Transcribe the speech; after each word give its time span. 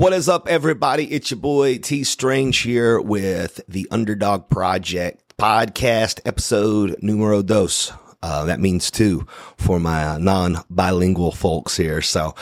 What 0.00 0.14
is 0.14 0.30
up, 0.30 0.48
everybody? 0.48 1.04
It's 1.12 1.30
your 1.30 1.40
boy 1.40 1.76
T 1.76 2.04
Strange 2.04 2.56
here 2.60 2.98
with 2.98 3.60
the 3.68 3.86
Underdog 3.90 4.48
Project 4.48 5.36
podcast 5.36 6.22
episode 6.24 6.96
numero 7.02 7.42
dos. 7.42 7.92
Uh, 8.22 8.46
that 8.46 8.60
means 8.60 8.90
two 8.90 9.26
for 9.58 9.78
my 9.78 10.16
non-bilingual 10.16 11.32
folks 11.32 11.76
here. 11.76 12.00
So, 12.00 12.34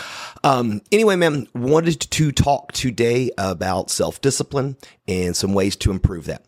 um, 0.44 0.82
anyway, 0.92 1.16
man, 1.16 1.48
wanted 1.52 1.98
to 1.98 2.30
talk 2.30 2.70
today 2.70 3.32
about 3.36 3.90
self-discipline 3.90 4.76
and 5.08 5.36
some 5.36 5.52
ways 5.52 5.74
to 5.78 5.90
improve 5.90 6.26
that. 6.26 6.44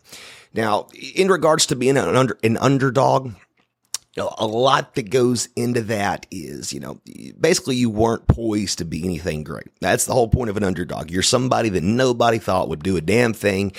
Now, 0.53 0.87
in 1.13 1.27
regards 1.27 1.65
to 1.65 1.75
being 1.75 1.97
an, 1.97 2.15
under, 2.15 2.39
an 2.41 2.55
underdog, 2.55 3.33
a 4.17 4.45
lot 4.45 4.95
that 4.95 5.09
goes 5.09 5.47
into 5.55 5.81
that 5.83 6.25
is, 6.31 6.73
you 6.73 6.81
know, 6.81 6.99
basically 7.39 7.77
you 7.77 7.89
weren't 7.89 8.27
poised 8.27 8.79
to 8.79 8.85
be 8.85 9.05
anything 9.05 9.43
great. 9.43 9.67
That's 9.79 10.05
the 10.05 10.13
whole 10.13 10.27
point 10.27 10.49
of 10.49 10.57
an 10.57 10.65
underdog. 10.65 11.09
You're 11.09 11.23
somebody 11.23 11.69
that 11.69 11.83
nobody 11.83 12.37
thought 12.37 12.67
would 12.67 12.83
do 12.83 12.97
a 12.97 13.01
damn 13.01 13.33
thing. 13.33 13.71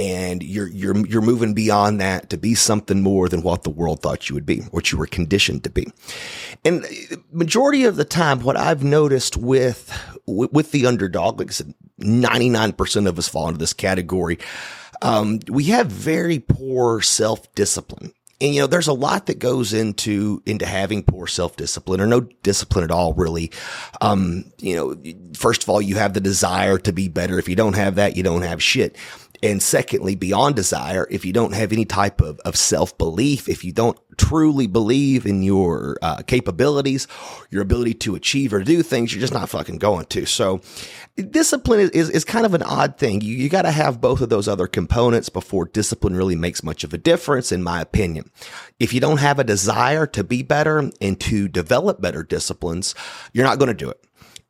And 0.00 0.42
you're, 0.42 0.68
you're, 0.68 1.06
you're 1.06 1.20
moving 1.20 1.52
beyond 1.52 2.00
that 2.00 2.30
to 2.30 2.38
be 2.38 2.54
something 2.54 3.02
more 3.02 3.28
than 3.28 3.42
what 3.42 3.62
the 3.62 3.70
world 3.70 4.00
thought 4.00 4.30
you 4.30 4.34
would 4.34 4.46
be, 4.46 4.60
what 4.70 4.90
you 4.90 4.96
were 4.96 5.06
conditioned 5.06 5.64
to 5.64 5.70
be. 5.70 5.92
And 6.64 6.86
majority 7.30 7.84
of 7.84 7.96
the 7.96 8.06
time, 8.06 8.40
what 8.40 8.56
I've 8.56 8.82
noticed 8.82 9.36
with, 9.36 9.92
with 10.26 10.70
the 10.70 10.86
underdog, 10.86 11.38
like 11.38 11.50
I 11.50 11.52
said, 11.52 11.74
99% 12.00 13.06
of 13.06 13.18
us 13.18 13.28
fall 13.28 13.48
into 13.48 13.58
this 13.58 13.74
category. 13.74 14.38
Um, 15.02 15.40
we 15.48 15.64
have 15.64 15.88
very 15.88 16.38
poor 16.38 17.02
self 17.02 17.54
discipline 17.54 18.14
and 18.40 18.54
you 18.54 18.60
know 18.60 18.66
there's 18.66 18.88
a 18.88 18.92
lot 18.92 19.26
that 19.26 19.38
goes 19.38 19.72
into 19.72 20.42
into 20.46 20.66
having 20.66 21.02
poor 21.02 21.26
self-discipline 21.26 22.00
or 22.00 22.06
no 22.06 22.20
discipline 22.42 22.84
at 22.84 22.90
all 22.90 23.14
really. 23.14 23.50
Um 24.00 24.44
you 24.58 24.76
know 24.76 24.96
first 25.34 25.62
of 25.62 25.68
all 25.68 25.80
you 25.80 25.96
have 25.96 26.14
the 26.14 26.20
desire 26.20 26.78
to 26.78 26.92
be 26.92 27.08
better. 27.08 27.38
If 27.38 27.48
you 27.48 27.56
don't 27.56 27.76
have 27.76 27.96
that 27.96 28.16
you 28.16 28.22
don't 28.22 28.42
have 28.42 28.62
shit 28.62 28.96
and 29.44 29.62
secondly, 29.62 30.14
beyond 30.14 30.56
desire, 30.56 31.06
if 31.10 31.26
you 31.26 31.32
don't 31.34 31.52
have 31.52 31.70
any 31.70 31.84
type 31.84 32.22
of, 32.22 32.40
of 32.40 32.56
self 32.56 32.96
belief, 32.96 33.46
if 33.46 33.62
you 33.62 33.72
don't 33.72 33.98
truly 34.16 34.66
believe 34.66 35.26
in 35.26 35.42
your 35.42 35.98
uh, 36.00 36.22
capabilities, 36.22 37.06
your 37.50 37.60
ability 37.60 37.92
to 37.92 38.14
achieve 38.14 38.54
or 38.54 38.64
do 38.64 38.82
things, 38.82 39.12
you're 39.12 39.20
just 39.20 39.34
not 39.34 39.50
fucking 39.50 39.76
going 39.76 40.06
to. 40.06 40.24
So 40.24 40.62
discipline 41.16 41.80
is, 41.80 41.90
is, 41.90 42.10
is 42.10 42.24
kind 42.24 42.46
of 42.46 42.54
an 42.54 42.62
odd 42.62 42.96
thing. 42.96 43.20
You, 43.20 43.36
you 43.36 43.50
got 43.50 43.62
to 43.62 43.70
have 43.70 44.00
both 44.00 44.22
of 44.22 44.30
those 44.30 44.48
other 44.48 44.66
components 44.66 45.28
before 45.28 45.66
discipline 45.66 46.16
really 46.16 46.36
makes 46.36 46.62
much 46.62 46.82
of 46.82 46.94
a 46.94 46.98
difference, 46.98 47.52
in 47.52 47.62
my 47.62 47.82
opinion. 47.82 48.30
If 48.80 48.94
you 48.94 49.00
don't 49.00 49.20
have 49.20 49.38
a 49.38 49.44
desire 49.44 50.06
to 50.06 50.24
be 50.24 50.42
better 50.42 50.90
and 51.02 51.20
to 51.20 51.48
develop 51.48 52.00
better 52.00 52.22
disciplines, 52.22 52.94
you're 53.34 53.44
not 53.44 53.58
going 53.58 53.68
to 53.68 53.74
do 53.74 53.90
it. 53.90 54.02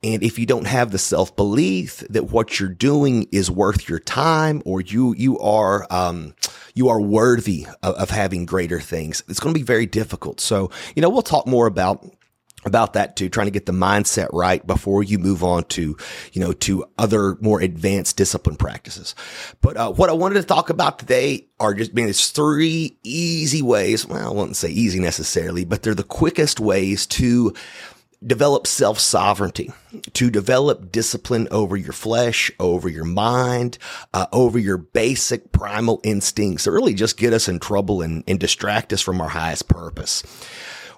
And 0.05 0.22
if 0.22 0.38
you 0.38 0.44
don't 0.44 0.66
have 0.66 0.91
the 0.91 0.98
self 0.98 1.34
belief 1.34 2.00
that 2.10 2.24
what 2.24 2.60
you're 2.60 2.69
doing 2.69 3.27
is 3.33 3.50
worth 3.50 3.88
your 3.88 3.98
time 3.98 4.62
or 4.66 4.83
you, 4.83 5.14
you 5.16 5.38
are, 5.38 5.86
um, 5.88 6.34
you 6.74 6.91
are 6.91 7.00
worthy 7.00 7.66
of, 7.83 7.94
of 7.94 8.11
having 8.11 8.44
greater 8.44 8.80
things, 8.80 9.24
it's 9.28 9.41
going 9.41 9.55
to 9.55 9.58
be 9.58 9.64
very 9.64 9.86
difficult. 9.86 10.41
So, 10.41 10.70
you 10.94 11.00
know, 11.00 11.08
we'll 11.08 11.22
talk 11.22 11.46
more 11.46 11.66
about 11.66 12.06
about 12.66 12.94
that 12.94 13.14
too, 13.16 13.28
trying 13.28 13.46
to 13.46 13.50
get 13.50 13.66
the 13.66 13.72
mindset 13.72 14.28
right 14.33 14.66
before 14.66 15.02
you 15.02 15.19
move 15.19 15.44
on 15.44 15.64
to, 15.64 15.96
you 16.33 16.41
know, 16.41 16.52
to 16.52 16.84
other 16.96 17.36
more 17.42 17.61
advanced 17.61 18.16
discipline 18.16 18.56
practices. 18.56 19.14
But 19.61 19.77
uh, 19.77 19.92
what 19.92 20.08
I 20.08 20.14
wanted 20.14 20.41
to 20.41 20.46
talk 20.46 20.70
about 20.70 20.98
today 20.98 21.46
are 21.61 21.74
just, 21.74 21.91
I 21.91 21.94
mean, 21.94 22.08
it's 22.08 22.30
three 22.30 22.96
easy 23.02 23.61
ways. 23.61 24.06
Well, 24.06 24.27
I 24.27 24.33
wouldn't 24.33 24.56
say 24.56 24.70
easy 24.70 24.98
necessarily, 24.98 25.66
but 25.66 25.83
they're 25.83 25.94
the 25.94 26.05
quickest 26.05 26.58
ways 26.58 27.06
to 27.08 27.52
develop 28.27 28.67
self 28.67 28.98
sovereignty, 28.98 29.72
to 30.14 30.30
develop 30.30 30.90
discipline 30.90 31.48
over 31.51 31.77
your 31.77 31.92
flesh, 31.92 32.51
over 32.58 32.89
your 32.89 33.05
mind, 33.05 33.79
uh, 34.12 34.27
over 34.33 34.58
your 34.58 34.79
basic 34.79 35.52
primal 35.52 36.01
instincts 36.05 36.64
that 36.64 36.73
really 36.73 36.95
just 36.95 37.17
get 37.17 37.33
us 37.33 37.48
in 37.48 37.58
trouble 37.58 38.02
and, 38.02 38.24
and 38.27 38.40
distract 38.40 38.92
us 38.92 39.01
from 39.01 39.20
our 39.20 39.29
highest 39.29 39.68
purpose. 39.68 40.23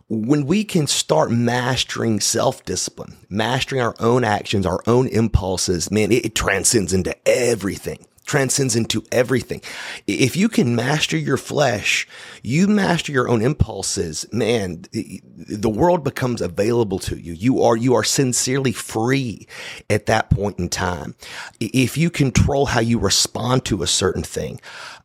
When 0.09 0.47
we 0.47 0.63
can 0.63 0.87
start 0.87 1.33
mastering 1.33 2.21
self 2.21 2.65
discipline, 2.65 3.17
mastering 3.29 3.81
our 3.81 3.97
own 3.99 4.23
actions, 4.23 4.65
our 4.65 4.81
own 4.87 5.09
impulses, 5.09 5.91
man, 5.91 6.13
it, 6.13 6.27
it 6.27 6.35
transcends 6.35 6.93
into 6.93 7.17
everything 7.29 8.07
transcends 8.27 8.77
into 8.77 9.03
everything. 9.11 9.63
If 10.07 10.37
you 10.37 10.49
can 10.49 10.77
master 10.77 11.17
your 11.17 11.37
flesh, 11.37 12.07
you 12.43 12.67
master 12.67 13.13
your 13.13 13.29
own 13.29 13.41
impulses, 13.41 14.27
man, 14.33 14.85
the 14.93 15.71
world 15.71 16.05
becomes 16.05 16.43
available 16.43 16.99
to 17.01 17.17
you. 17.17 17.33
You 17.33 17.63
are, 17.63 17.77
you 17.77 17.95
are 17.95 18.05
sincerely 18.05 18.73
free 18.73 19.47
at 19.89 20.07
that 20.07 20.29
point 20.29 20.59
in 20.59 20.69
time. 20.69 21.15
If 21.61 21.97
you 21.97 22.11
control 22.11 22.67
how 22.67 22.81
you 22.81 22.99
respond 22.99 23.65
to 23.67 23.83
a 23.83 23.87
certain 23.87 24.23
thing, 24.23 24.61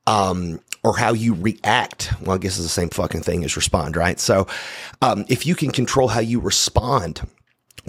um, 0.07 0.59
or 0.83 0.97
how 0.97 1.13
you 1.13 1.35
react. 1.35 2.11
Well, 2.21 2.35
I 2.35 2.39
guess 2.39 2.57
it's 2.57 2.63
the 2.63 2.69
same 2.69 2.89
fucking 2.89 3.21
thing 3.21 3.43
as 3.43 3.55
respond, 3.55 3.95
right? 3.95 4.19
So, 4.19 4.47
um, 5.01 5.25
if 5.29 5.45
you 5.45 5.53
can 5.53 5.69
control 5.69 6.07
how 6.07 6.21
you 6.21 6.39
respond 6.39 7.21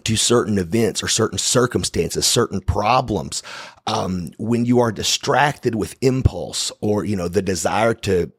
to 0.04 0.16
certain 0.16 0.58
events 0.58 1.02
or 1.02 1.08
certain 1.08 1.38
circumstances, 1.38 2.26
certain 2.26 2.60
problems, 2.60 3.42
um, 3.86 4.30
when 4.38 4.64
you 4.64 4.80
are 4.80 4.92
distracted 4.92 5.74
with 5.74 5.96
impulse 6.00 6.70
or, 6.80 7.04
you 7.04 7.16
know, 7.16 7.28
the 7.28 7.42
desire 7.42 7.94
to 7.94 8.32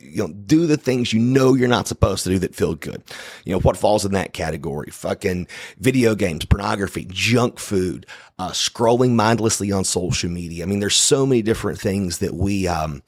you 0.00 0.26
know, 0.26 0.32
do 0.32 0.66
the 0.66 0.76
things 0.76 1.12
you 1.12 1.20
know 1.20 1.54
you're 1.54 1.68
not 1.68 1.88
supposed 1.88 2.24
to 2.24 2.30
do 2.30 2.38
that 2.40 2.54
feel 2.54 2.74
good. 2.74 3.02
You 3.44 3.52
know, 3.52 3.60
what 3.60 3.76
falls 3.76 4.04
in 4.04 4.12
that 4.12 4.32
category? 4.32 4.90
Fucking 4.90 5.46
video 5.78 6.14
games, 6.14 6.44
pornography, 6.44 7.06
junk 7.10 7.58
food, 7.58 8.06
uh, 8.38 8.50
scrolling 8.50 9.12
mindlessly 9.12 9.70
on 9.72 9.84
social 9.84 10.30
media. 10.30 10.64
I 10.64 10.66
mean, 10.66 10.80
there's 10.80 10.96
so 10.96 11.26
many 11.26 11.42
different 11.42 11.78
things 11.78 12.18
that 12.18 12.34
we, 12.34 12.66
um, 12.66 13.02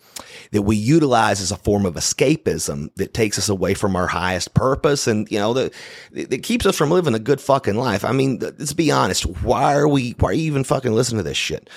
that 0.52 0.62
we 0.62 0.76
utilize 0.76 1.40
as 1.40 1.50
a 1.50 1.56
form 1.56 1.86
of 1.86 1.94
escapism 1.94 2.94
that 2.96 3.14
takes 3.14 3.38
us 3.38 3.48
away 3.48 3.74
from 3.74 3.96
our 3.96 4.06
highest 4.06 4.54
purpose 4.54 5.06
and, 5.06 5.30
you 5.30 5.38
know, 5.38 5.52
that, 5.54 5.72
that 6.12 6.42
keeps 6.42 6.66
us 6.66 6.76
from 6.76 6.90
living 6.90 7.14
a 7.14 7.18
good 7.18 7.40
fucking 7.40 7.74
life. 7.74 8.04
I 8.04 8.12
mean, 8.12 8.38
let's 8.40 8.72
be 8.72 8.90
honest. 8.90 9.24
Why 9.42 9.74
are 9.74 9.88
we, 9.88 10.12
why 10.18 10.30
are 10.30 10.34
you 10.34 10.44
even 10.44 10.64
fucking 10.64 10.92
listening 10.92 11.18
to 11.18 11.24
this 11.24 11.36
shit? 11.36 11.68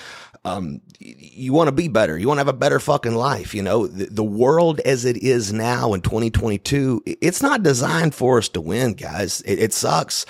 Um, 0.48 0.82
you 1.00 1.52
want 1.52 1.68
to 1.68 1.74
be 1.74 1.90
better. 1.90 2.18
You 2.18 2.28
want 2.28 2.38
to 2.38 2.42
have 2.42 2.48
a 2.48 2.54
better 2.54 2.80
fucking 2.80 3.16
life. 3.16 3.54
You 3.54 3.62
know, 3.64 3.86
the, 3.86 4.06
the, 4.06 4.24
world 4.24 4.80
as 4.82 5.04
it 5.04 5.18
is 5.18 5.52
now 5.52 5.94
in 5.94 6.02
2022, 6.02 7.04
it's 7.06 7.42
not 7.42 7.64
designed 7.64 8.16
for 8.16 8.38
us 8.38 8.48
to 8.50 8.62
win, 8.62 8.94
guys. 8.94 9.42
It, 9.42 9.60
it 9.60 9.74
sucks. 9.74 10.26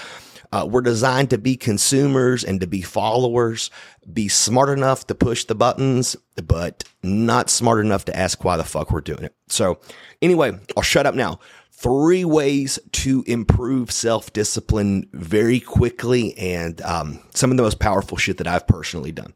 Uh, 0.51 0.67
we're 0.69 0.81
designed 0.81 1.29
to 1.29 1.37
be 1.37 1.55
consumers 1.55 2.43
and 2.43 2.61
to 2.61 2.67
be 2.67 2.81
followers, 2.81 3.69
be 4.11 4.27
smart 4.27 4.69
enough 4.69 5.05
to 5.07 5.13
push 5.13 5.43
the 5.43 5.55
buttons, 5.55 6.15
but 6.35 6.83
not 7.03 7.49
smart 7.49 7.79
enough 7.85 8.05
to 8.05 8.17
ask 8.17 8.43
why 8.43 8.57
the 8.57 8.63
fuck 8.63 8.89
we're 8.91 9.01
doing 9.01 9.23
it. 9.23 9.35
So 9.49 9.79
anyway, 10.21 10.57
I'll 10.75 10.83
shut 10.83 11.05
up 11.05 11.15
now. 11.15 11.39
Three 11.71 12.25
ways 12.25 12.79
to 12.93 13.23
improve 13.27 13.91
self 13.91 14.33
discipline 14.33 15.09
very 15.13 15.59
quickly 15.59 16.35
and 16.37 16.81
um, 16.81 17.19
some 17.35 17.51
of 17.51 17.57
the 17.57 17.63
most 17.63 17.79
powerful 17.79 18.17
shit 18.17 18.37
that 18.37 18.47
I've 18.47 18.65
personally 18.65 19.11
done. 19.11 19.33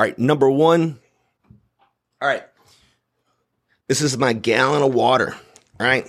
All 0.00 0.06
right, 0.06 0.18
number 0.18 0.50
one. 0.50 0.98
All 2.22 2.28
right. 2.28 2.42
This 3.86 4.00
is 4.00 4.16
my 4.16 4.32
gallon 4.32 4.80
of 4.80 4.94
water. 4.94 5.36
All 5.78 5.86
right. 5.86 6.06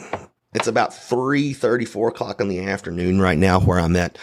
It's 0.53 0.67
about 0.67 0.93
3 0.93 1.51
34 1.51 2.07
o'clock 2.07 2.39
in 2.39 2.47
the 2.47 2.67
afternoon 2.67 3.19
right 3.19 3.37
now 3.37 3.59
where 3.59 3.81
I'm 3.81 3.97
at. 3.97 4.17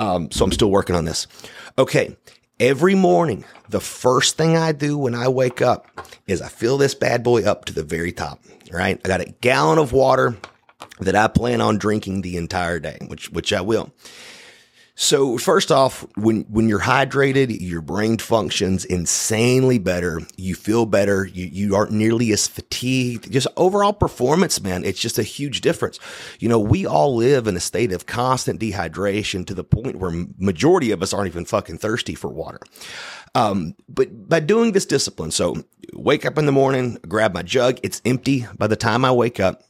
Um, 0.00 0.32
so 0.32 0.44
I'm 0.44 0.50
still 0.50 0.72
working 0.72 0.96
on 0.96 1.04
this. 1.04 1.28
Okay. 1.78 2.16
Every 2.58 2.96
morning, 2.96 3.44
the 3.68 3.78
first 3.78 4.36
thing 4.36 4.56
I 4.56 4.72
do 4.72 4.98
when 4.98 5.14
I 5.14 5.28
wake 5.28 5.62
up 5.62 5.86
is 6.26 6.42
I 6.42 6.48
fill 6.48 6.76
this 6.76 6.96
bad 6.96 7.22
boy 7.22 7.44
up 7.44 7.66
to 7.66 7.72
the 7.72 7.84
very 7.84 8.10
top. 8.10 8.42
Right. 8.72 9.00
I 9.04 9.08
got 9.08 9.20
a 9.20 9.32
gallon 9.40 9.78
of 9.78 9.92
water 9.92 10.36
that 10.98 11.14
I 11.14 11.28
plan 11.28 11.60
on 11.60 11.78
drinking 11.78 12.22
the 12.22 12.38
entire 12.38 12.80
day, 12.80 12.98
which, 13.06 13.30
which 13.30 13.52
I 13.52 13.60
will. 13.60 13.92
So 15.02 15.36
first 15.36 15.72
off, 15.72 16.06
when, 16.16 16.42
when 16.42 16.68
you're 16.68 16.78
hydrated, 16.78 17.56
your 17.60 17.80
brain 17.80 18.18
functions 18.18 18.84
insanely 18.84 19.80
better. 19.80 20.20
You 20.36 20.54
feel 20.54 20.86
better. 20.86 21.26
You, 21.26 21.46
you 21.46 21.74
aren't 21.74 21.90
nearly 21.90 22.30
as 22.32 22.46
fatigued. 22.46 23.28
Just 23.32 23.48
overall 23.56 23.92
performance, 23.92 24.62
man. 24.62 24.84
It's 24.84 25.00
just 25.00 25.18
a 25.18 25.24
huge 25.24 25.60
difference. 25.60 25.98
You 26.38 26.48
know, 26.48 26.60
we 26.60 26.86
all 26.86 27.16
live 27.16 27.48
in 27.48 27.56
a 27.56 27.60
state 27.60 27.92
of 27.92 28.06
constant 28.06 28.60
dehydration 28.60 29.44
to 29.48 29.54
the 29.54 29.64
point 29.64 29.96
where 29.96 30.12
majority 30.38 30.92
of 30.92 31.02
us 31.02 31.12
aren't 31.12 31.26
even 31.26 31.46
fucking 31.46 31.78
thirsty 31.78 32.14
for 32.14 32.28
water. 32.28 32.60
Um, 33.34 33.74
but 33.88 34.28
by 34.28 34.38
doing 34.38 34.70
this 34.70 34.86
discipline, 34.86 35.32
so 35.32 35.56
wake 35.94 36.24
up 36.24 36.38
in 36.38 36.46
the 36.46 36.52
morning, 36.52 36.98
grab 37.08 37.34
my 37.34 37.42
jug. 37.42 37.80
It's 37.82 38.00
empty 38.04 38.46
by 38.56 38.68
the 38.68 38.76
time 38.76 39.04
I 39.04 39.10
wake 39.10 39.40
up. 39.40 39.64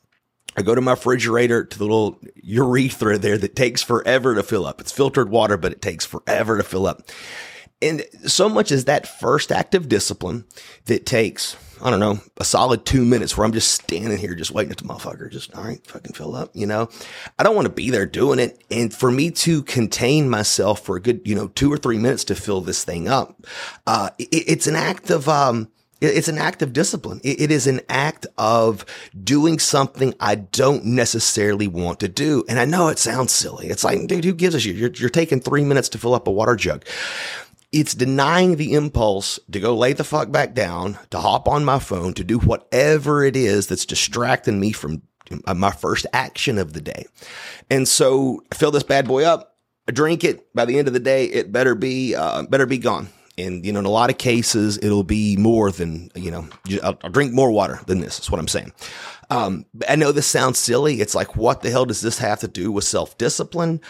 I 0.57 0.63
go 0.63 0.75
to 0.75 0.81
my 0.81 0.93
refrigerator 0.93 1.65
to 1.65 1.79
the 1.79 1.85
little 1.85 2.19
urethra 2.43 3.19
there 3.19 3.39
that 3.39 3.57
takes 3.57 3.83
forever 3.83 4.35
to 4.35 4.43
fill 4.43 4.67
up. 4.67 4.81
It's 4.81 4.93
filtered 4.93 5.31
water, 5.31 5.57
but 5.57 5.73
it 5.73 5.83
takes 5.83 6.05
forever 6.05 6.57
to 6.59 6.63
fill 6.63 6.87
up. 6.87 7.11
And 7.81 8.05
so 8.27 8.49
much 8.49 8.71
is 8.71 8.85
that 8.85 9.09
first 9.09 9.51
act 9.51 9.75
of 9.75 9.89
discipline 9.89 10.45
that 10.85 11.05
takes, 11.05 11.57
I 11.83 11.91
don't 11.91 11.99
know, 11.99 12.21
a 12.37 12.45
solid 12.45 12.87
two 12.87 13.05
minutes 13.05 13.37
where 13.37 13.45
I'm 13.45 13.53
just 13.53 13.73
standing 13.73 14.17
here, 14.17 14.37
just 14.37 14.53
waiting 14.53 14.71
at 14.71 14.79
the 14.79 14.85
motherfucker, 14.85 15.33
just, 15.33 15.53
all 15.57 15.65
right, 15.65 15.85
fucking 15.89 16.13
fill 16.13 16.37
up, 16.37 16.51
you 16.55 16.67
know? 16.67 16.89
I 17.41 17.43
don't 17.43 17.57
want 17.57 17.67
to 17.67 17.73
be 17.73 17.91
there 17.91 18.07
doing 18.07 18.39
it. 18.39 18.63
And 18.71 18.95
for 18.95 19.11
me 19.11 19.33
to 19.33 19.65
contain 19.65 20.31
myself 20.31 20.81
for 20.85 20.97
a 20.97 21.01
good, 21.01 21.23
you 21.25 21.35
know, 21.35 21.49
two 21.49 21.73
or 21.73 21.77
three 21.77 21.99
minutes 21.99 22.23
to 22.25 22.37
fill 22.37 22.61
this 22.61 22.85
thing 22.85 23.09
up, 23.09 23.45
uh, 23.89 24.11
it, 24.17 24.29
it's 24.31 24.69
an 24.69 24.77
act 24.77 25.11
of, 25.11 25.29
um, 25.29 25.69
it's 26.03 26.29
an 26.29 26.39
act 26.39 26.63
of 26.63 26.73
discipline. 26.73 27.21
It 27.23 27.51
is 27.51 27.67
an 27.67 27.81
act 27.89 28.27
of 28.37 28.85
doing 29.23 29.59
something 29.59 30.15
I 30.19 30.35
don't 30.35 30.85
necessarily 30.85 31.69
want 31.69 32.01
to 32.01 32.09
do. 32.09 32.45
And 32.49 32.59
I 32.59 32.65
know 32.65 32.89
it 32.89 32.99
sounds 32.99 33.33
silly. 33.33 33.69
It's 33.69 33.85
like, 33.85 34.07
dude, 34.09 34.25
who 34.25 34.33
gives 34.33 34.55
a 34.55 34.61
shit? 34.61 34.77
You're, 34.77 34.91
you're 34.91 35.11
taking 35.11 35.41
three 35.41 35.65
minutes 35.65 35.89
to 35.91 35.99
fill 35.99 36.15
up 36.15 36.27
a 36.27 36.33
water 36.33 36.57
jug. 36.57 36.85
It's 37.71 37.95
denying 37.95 38.57
the 38.57 38.75
impulse 38.75 39.39
to 39.51 39.61
go 39.61 39.75
lay 39.75 39.93
the 39.93 40.05
fuck 40.05 40.31
back 40.31 40.55
down, 40.55 40.99
to 41.11 41.21
hop 41.21 41.49
on 41.49 41.65
my 41.65 41.79
phone, 41.79 42.13
to 42.15 42.25
do 42.25 42.39
whatever 42.39 43.25
it 43.25 43.37
is 43.37 43.69
that's 43.69 43.87
distracting 43.87 44.61
me 44.61 44.73
from 44.73 45.03
uh, 45.47 45.55
my 45.55 45.71
first 45.71 46.05
action 46.13 46.59
of 46.59 46.75
the 46.75 46.81
day. 46.81 47.07
And 47.71 47.89
so 47.89 48.43
I 48.53 48.57
fill 48.57 48.73
this 48.73 48.83
bad 48.83 49.09
boy 49.09 49.25
up, 49.25 49.57
I 49.89 49.93
drink 49.93 50.23
it. 50.23 50.53
By 50.55 50.65
the 50.65 50.79
end 50.79 50.89
of 50.89 50.95
the 50.95 51.01
day, 51.01 51.27
it 51.27 51.51
better 51.51 51.75
be, 51.75 52.15
uh, 52.15 52.43
better 52.43 52.67
be 52.67 52.79
gone. 52.79 53.09
And, 53.38 53.64
you 53.64 53.73
know, 53.73 53.81
in 53.81 53.87
a 53.87 53.90
lot 53.90 54.11
of 54.11 54.19
cases, 54.19 54.79
it'll 54.82 55.05
be 55.05 55.37
more 55.37 55.70
than, 55.70 56.11
you 56.14 56.31
know, 56.31 56.49
I'll, 56.82 56.99
I'll 57.02 57.11
drink 57.11 57.32
more 57.32 57.50
water 57.50 57.81
than 57.87 58.00
this 58.00 58.19
is 58.19 58.31
what 58.31 58.38
I'm 58.38 58.49
saying. 58.49 58.73
Um, 59.31 59.64
I 59.88 59.96
know 59.96 60.12
this 60.12 60.26
sounds 60.26 60.58
silly. 60.58 61.00
It's 61.00 61.14
like, 61.14 61.37
what 61.37 61.62
the 61.62 61.70
hell 61.70 61.87
does 61.87 62.02
this 62.02 62.19
have 62.19 62.40
to 62.40 62.49
do 62.49 62.70
with 62.70 62.84
self 62.84 63.17
discipline? 63.17 63.81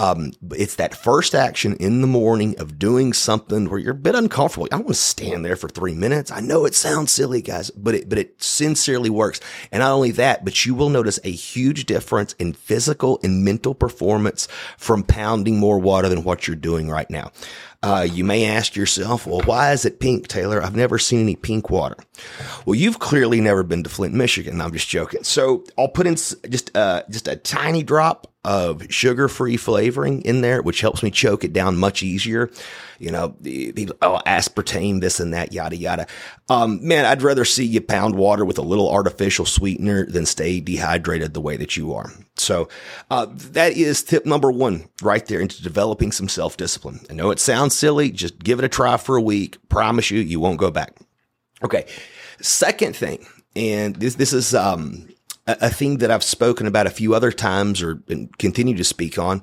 Um, 0.00 0.32
it's 0.52 0.76
that 0.76 0.94
first 0.94 1.34
action 1.34 1.76
in 1.76 2.00
the 2.00 2.06
morning 2.06 2.58
of 2.58 2.78
doing 2.78 3.12
something 3.12 3.68
where 3.68 3.78
you're 3.78 3.92
a 3.92 3.94
bit 3.94 4.14
uncomfortable. 4.14 4.66
I 4.72 4.76
want 4.76 4.88
to 4.88 4.94
stand 4.94 5.44
there 5.44 5.56
for 5.56 5.68
three 5.68 5.94
minutes. 5.94 6.30
I 6.30 6.40
know 6.40 6.64
it 6.64 6.74
sounds 6.74 7.12
silly, 7.12 7.42
guys, 7.42 7.70
but 7.72 7.94
it, 7.94 8.08
but 8.08 8.16
it 8.16 8.42
sincerely 8.42 9.10
works. 9.10 9.40
And 9.70 9.80
not 9.80 9.92
only 9.92 10.10
that, 10.12 10.42
but 10.42 10.64
you 10.64 10.74
will 10.74 10.88
notice 10.88 11.20
a 11.22 11.30
huge 11.30 11.84
difference 11.84 12.32
in 12.38 12.54
physical 12.54 13.20
and 13.22 13.44
mental 13.44 13.74
performance 13.74 14.48
from 14.78 15.02
pounding 15.02 15.58
more 15.58 15.78
water 15.78 16.08
than 16.08 16.24
what 16.24 16.46
you're 16.46 16.56
doing 16.56 16.88
right 16.88 17.10
now. 17.10 17.30
Uh, 17.82 18.06
you 18.10 18.24
may 18.24 18.46
ask 18.46 18.76
yourself, 18.76 19.26
well, 19.26 19.42
why 19.44 19.72
is 19.72 19.84
it 19.84 20.00
pink, 20.00 20.28
Taylor? 20.28 20.62
I've 20.62 20.76
never 20.76 20.98
seen 20.98 21.20
any 21.20 21.36
pink 21.36 21.68
water. 21.68 21.96
Well, 22.64 22.74
you've 22.74 23.00
clearly 23.00 23.42
never 23.42 23.62
been 23.62 23.82
to 23.82 23.90
Flint, 23.90 24.14
Michigan. 24.14 24.62
I'm 24.62 24.72
just 24.72 24.88
joking. 24.88 25.24
So 25.24 25.64
I'll 25.76 25.88
put 25.88 26.06
in 26.06 26.14
just, 26.14 26.74
uh, 26.74 27.02
just 27.10 27.28
a 27.28 27.36
tiny 27.36 27.82
drop 27.82 28.29
of 28.42 28.90
sugar 28.90 29.28
free 29.28 29.58
flavoring 29.58 30.22
in 30.22 30.40
there, 30.40 30.62
which 30.62 30.80
helps 30.80 31.02
me 31.02 31.10
choke 31.10 31.44
it 31.44 31.52
down 31.52 31.76
much 31.76 32.02
easier. 32.02 32.50
You 32.98 33.10
know, 33.10 33.36
the 33.40 33.92
oh, 34.00 34.20
aspartame, 34.26 35.00
this 35.00 35.20
and 35.20 35.34
that, 35.34 35.52
yada, 35.52 35.76
yada. 35.76 36.06
Um, 36.48 36.86
man, 36.86 37.04
I'd 37.04 37.22
rather 37.22 37.44
see 37.44 37.64
you 37.64 37.80
pound 37.80 38.14
water 38.14 38.44
with 38.44 38.56
a 38.56 38.62
little 38.62 38.90
artificial 38.90 39.44
sweetener 39.44 40.06
than 40.06 40.24
stay 40.24 40.60
dehydrated 40.60 41.34
the 41.34 41.40
way 41.40 41.56
that 41.58 41.76
you 41.76 41.92
are. 41.92 42.10
So, 42.36 42.68
uh, 43.10 43.26
that 43.30 43.72
is 43.72 44.02
tip 44.02 44.24
number 44.24 44.50
one 44.50 44.88
right 45.02 45.24
there 45.26 45.40
into 45.40 45.62
developing 45.62 46.10
some 46.12 46.28
self 46.28 46.56
discipline. 46.56 47.00
I 47.10 47.14
know 47.14 47.30
it 47.30 47.40
sounds 47.40 47.74
silly. 47.74 48.10
Just 48.10 48.38
give 48.38 48.58
it 48.58 48.64
a 48.64 48.68
try 48.68 48.96
for 48.96 49.16
a 49.16 49.22
week. 49.22 49.56
Promise 49.68 50.10
you, 50.10 50.20
you 50.20 50.40
won't 50.40 50.58
go 50.58 50.70
back. 50.70 50.96
Okay. 51.62 51.86
Second 52.40 52.96
thing, 52.96 53.26
and 53.54 53.96
this, 53.96 54.14
this 54.14 54.32
is, 54.32 54.54
um, 54.54 55.08
a, 55.60 55.70
thing 55.70 55.98
that 55.98 56.10
I've 56.10 56.24
spoken 56.24 56.66
about 56.66 56.86
a 56.86 56.90
few 56.90 57.14
other 57.14 57.32
times 57.32 57.82
or 57.82 58.02
continue 58.38 58.76
to 58.76 58.84
speak 58.84 59.18
on. 59.18 59.42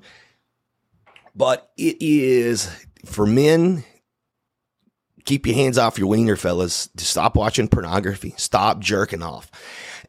But 1.35 1.69
it 1.77 1.97
is 1.99 2.69
for 3.05 3.25
men, 3.25 3.83
keep 5.25 5.45
your 5.45 5.55
hands 5.55 5.77
off 5.77 5.97
your 5.97 6.07
wiener, 6.07 6.35
fellas. 6.35 6.89
Stop 6.97 7.35
watching 7.35 7.67
pornography. 7.67 8.33
Stop 8.37 8.79
jerking 8.79 9.21
off. 9.21 9.51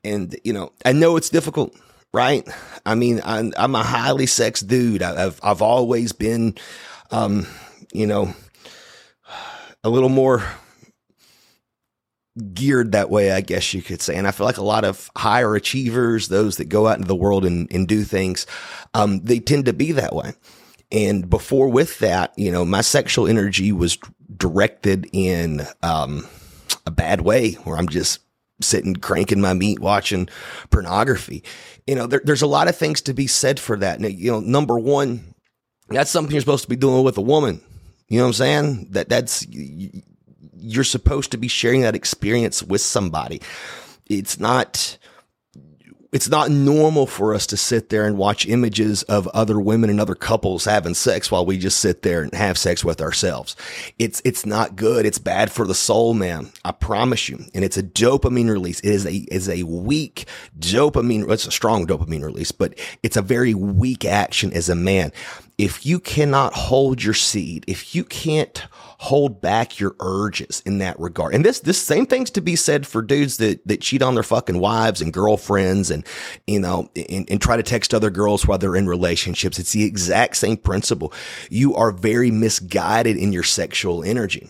And, 0.02 0.34
you 0.44 0.52
know, 0.52 0.72
I 0.84 0.92
know 0.92 1.16
it's 1.16 1.28
difficult, 1.28 1.76
right? 2.14 2.48
I 2.86 2.94
mean, 2.94 3.20
I'm, 3.24 3.52
I'm 3.56 3.74
a 3.74 3.82
highly 3.82 4.26
sex 4.26 4.60
dude. 4.60 5.02
I've, 5.02 5.38
I've 5.42 5.62
always 5.62 6.12
been, 6.12 6.56
um, 7.10 7.46
you 7.92 8.06
know, 8.06 8.34
a 9.84 9.90
little 9.90 10.08
more 10.08 10.42
geared 12.54 12.92
that 12.92 13.10
way, 13.10 13.32
I 13.32 13.40
guess 13.40 13.74
you 13.74 13.82
could 13.82 14.00
say. 14.02 14.16
And 14.16 14.26
I 14.26 14.30
feel 14.30 14.46
like 14.46 14.58
a 14.58 14.64
lot 14.64 14.84
of 14.84 15.10
higher 15.16 15.54
achievers, 15.54 16.28
those 16.28 16.56
that 16.56 16.66
go 16.66 16.86
out 16.86 16.96
into 16.96 17.08
the 17.08 17.16
world 17.16 17.44
and, 17.44 17.70
and 17.72 17.86
do 17.86 18.04
things, 18.04 18.46
um, 18.94 19.20
they 19.20 19.38
tend 19.38 19.66
to 19.66 19.72
be 19.72 19.92
that 19.92 20.14
way. 20.14 20.32
And 20.90 21.28
before 21.28 21.68
with 21.68 21.98
that, 21.98 22.32
you 22.36 22.50
know, 22.50 22.64
my 22.64 22.80
sexual 22.80 23.26
energy 23.26 23.72
was 23.72 23.98
directed 24.36 25.08
in, 25.12 25.66
um, 25.82 26.26
a 26.86 26.90
bad 26.90 27.20
way 27.20 27.52
where 27.52 27.76
I'm 27.76 27.88
just 27.88 28.20
sitting 28.60 28.96
cranking 28.96 29.40
my 29.40 29.54
meat 29.54 29.78
watching 29.78 30.28
pornography. 30.70 31.44
You 31.86 31.94
know, 31.94 32.06
there, 32.06 32.20
there's 32.24 32.42
a 32.42 32.46
lot 32.46 32.68
of 32.68 32.76
things 32.76 33.02
to 33.02 33.14
be 33.14 33.26
said 33.26 33.60
for 33.60 33.76
that. 33.76 34.00
You 34.00 34.32
know, 34.32 34.40
number 34.40 34.78
one, 34.78 35.34
that's 35.88 36.10
something 36.10 36.32
you're 36.32 36.40
supposed 36.40 36.64
to 36.64 36.70
be 36.70 36.76
doing 36.76 37.04
with 37.04 37.18
a 37.18 37.22
woman. 37.22 37.60
You 38.08 38.18
know 38.18 38.24
what 38.24 38.28
I'm 38.28 38.34
saying? 38.34 38.88
That 38.90 39.08
that's 39.08 39.46
you're 40.60 40.84
supposed 40.84 41.30
to 41.32 41.38
be 41.38 41.48
sharing 41.48 41.82
that 41.82 41.94
experience 41.94 42.62
with 42.62 42.80
somebody. 42.80 43.40
It's 44.06 44.40
not, 44.40 44.98
it's 46.12 46.28
not 46.28 46.50
normal 46.50 47.06
for 47.06 47.34
us 47.34 47.46
to 47.48 47.56
sit 47.56 47.90
there 47.90 48.06
and 48.06 48.16
watch 48.16 48.46
images 48.46 49.02
of 49.04 49.28
other 49.28 49.60
women 49.60 49.90
and 49.90 50.00
other 50.00 50.14
couples 50.14 50.64
having 50.64 50.94
sex 50.94 51.30
while 51.30 51.44
we 51.44 51.58
just 51.58 51.80
sit 51.80 52.02
there 52.02 52.22
and 52.22 52.32
have 52.32 52.56
sex 52.56 52.82
with 52.82 53.00
ourselves. 53.02 53.54
It's, 53.98 54.22
it's 54.24 54.46
not 54.46 54.76
good. 54.76 55.04
It's 55.04 55.18
bad 55.18 55.52
for 55.52 55.66
the 55.66 55.74
soul, 55.74 56.14
man. 56.14 56.50
I 56.64 56.72
promise 56.72 57.28
you. 57.28 57.44
And 57.54 57.64
it's 57.64 57.76
a 57.76 57.82
dopamine 57.82 58.50
release. 58.50 58.80
It 58.80 58.90
is 58.90 59.04
a, 59.04 59.14
is 59.30 59.48
a 59.48 59.64
weak 59.64 60.24
dopamine. 60.58 61.30
It's 61.30 61.46
a 61.46 61.50
strong 61.50 61.86
dopamine 61.86 62.24
release, 62.24 62.52
but 62.52 62.78
it's 63.02 63.18
a 63.18 63.22
very 63.22 63.52
weak 63.52 64.06
action 64.06 64.52
as 64.54 64.70
a 64.70 64.74
man. 64.74 65.12
If 65.58 65.84
you 65.84 65.98
cannot 65.98 66.54
hold 66.54 67.02
your 67.02 67.14
seed, 67.14 67.64
if 67.66 67.92
you 67.94 68.04
can't 68.04 68.64
hold 69.00 69.40
back 69.40 69.78
your 69.78 69.94
urges 70.00 70.60
in 70.66 70.78
that 70.78 70.98
regard. 70.98 71.32
And 71.32 71.44
this, 71.44 71.60
this 71.60 71.80
same 71.80 72.04
thing's 72.04 72.30
to 72.30 72.40
be 72.40 72.56
said 72.56 72.86
for 72.86 73.00
dudes 73.00 73.36
that, 73.36 73.66
that 73.66 73.80
cheat 73.80 74.02
on 74.02 74.14
their 74.14 74.24
fucking 74.24 74.58
wives 74.58 75.00
and 75.00 75.12
girlfriends 75.12 75.90
and, 75.90 76.04
you 76.48 76.58
know, 76.58 76.90
and, 77.08 77.30
and 77.30 77.40
try 77.40 77.56
to 77.56 77.62
text 77.62 77.94
other 77.94 78.10
girls 78.10 78.46
while 78.46 78.58
they're 78.58 78.74
in 78.74 78.88
relationships. 78.88 79.58
It's 79.58 79.72
the 79.72 79.84
exact 79.84 80.36
same 80.36 80.56
principle. 80.56 81.12
You 81.48 81.76
are 81.76 81.92
very 81.92 82.32
misguided 82.32 83.16
in 83.16 83.32
your 83.32 83.44
sexual 83.44 84.02
energy. 84.02 84.48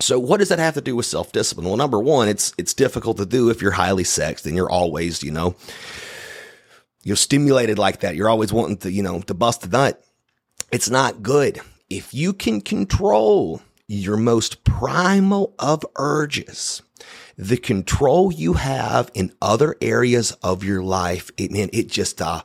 So 0.00 0.18
what 0.18 0.38
does 0.38 0.48
that 0.48 0.60
have 0.60 0.74
to 0.74 0.80
do 0.80 0.94
with 0.94 1.06
self-discipline? 1.06 1.66
Well, 1.66 1.76
number 1.76 2.00
one, 2.00 2.28
it's, 2.28 2.54
it's 2.58 2.74
difficult 2.74 3.16
to 3.16 3.26
do 3.26 3.50
if 3.50 3.60
you're 3.60 3.72
highly 3.72 4.04
sexed 4.04 4.46
and 4.46 4.54
you're 4.54 4.70
always, 4.70 5.24
you 5.24 5.32
know, 5.32 5.56
you're 7.02 7.16
stimulated 7.16 7.78
like 7.78 8.00
that. 8.00 8.14
You're 8.14 8.28
always 8.28 8.52
wanting 8.52 8.76
to, 8.78 8.92
you 8.92 9.02
know, 9.02 9.20
to 9.22 9.34
bust 9.34 9.64
a 9.64 9.68
nut. 9.68 10.04
It's 10.72 10.88
not 10.88 11.22
good. 11.22 11.60
If 11.90 12.14
you 12.14 12.32
can 12.32 12.62
control 12.62 13.60
your 13.88 14.16
most 14.16 14.64
primal 14.64 15.54
of 15.58 15.84
urges, 15.96 16.80
the 17.36 17.58
control 17.58 18.32
you 18.32 18.54
have 18.54 19.10
in 19.12 19.34
other 19.42 19.76
areas 19.82 20.32
of 20.42 20.64
your 20.64 20.82
life, 20.82 21.30
it, 21.36 21.50
man, 21.50 21.68
it 21.74 21.88
just, 21.88 22.22
uh, 22.22 22.40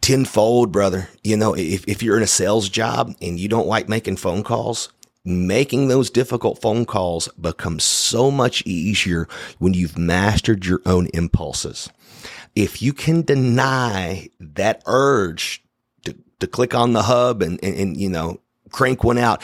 tenfold, 0.00 0.72
brother. 0.72 1.10
You 1.22 1.36
know, 1.36 1.54
if, 1.54 1.86
if 1.86 2.02
you're 2.02 2.16
in 2.16 2.22
a 2.22 2.26
sales 2.26 2.70
job 2.70 3.14
and 3.20 3.38
you 3.38 3.48
don't 3.48 3.68
like 3.68 3.86
making 3.86 4.16
phone 4.16 4.42
calls, 4.42 4.90
making 5.22 5.88
those 5.88 6.08
difficult 6.08 6.62
phone 6.62 6.86
calls 6.86 7.28
becomes 7.38 7.84
so 7.84 8.30
much 8.30 8.62
easier 8.64 9.28
when 9.58 9.74
you've 9.74 9.98
mastered 9.98 10.64
your 10.64 10.80
own 10.86 11.08
impulses. 11.12 11.90
If 12.56 12.80
you 12.80 12.94
can 12.94 13.20
deny 13.22 14.30
that 14.40 14.82
urge 14.86 15.62
to 16.40 16.46
click 16.46 16.74
on 16.74 16.92
the 16.92 17.02
hub 17.02 17.42
and, 17.42 17.62
and, 17.62 17.76
and 17.76 17.96
you 17.96 18.08
know, 18.08 18.40
crank 18.70 19.02
one 19.02 19.18
out. 19.18 19.42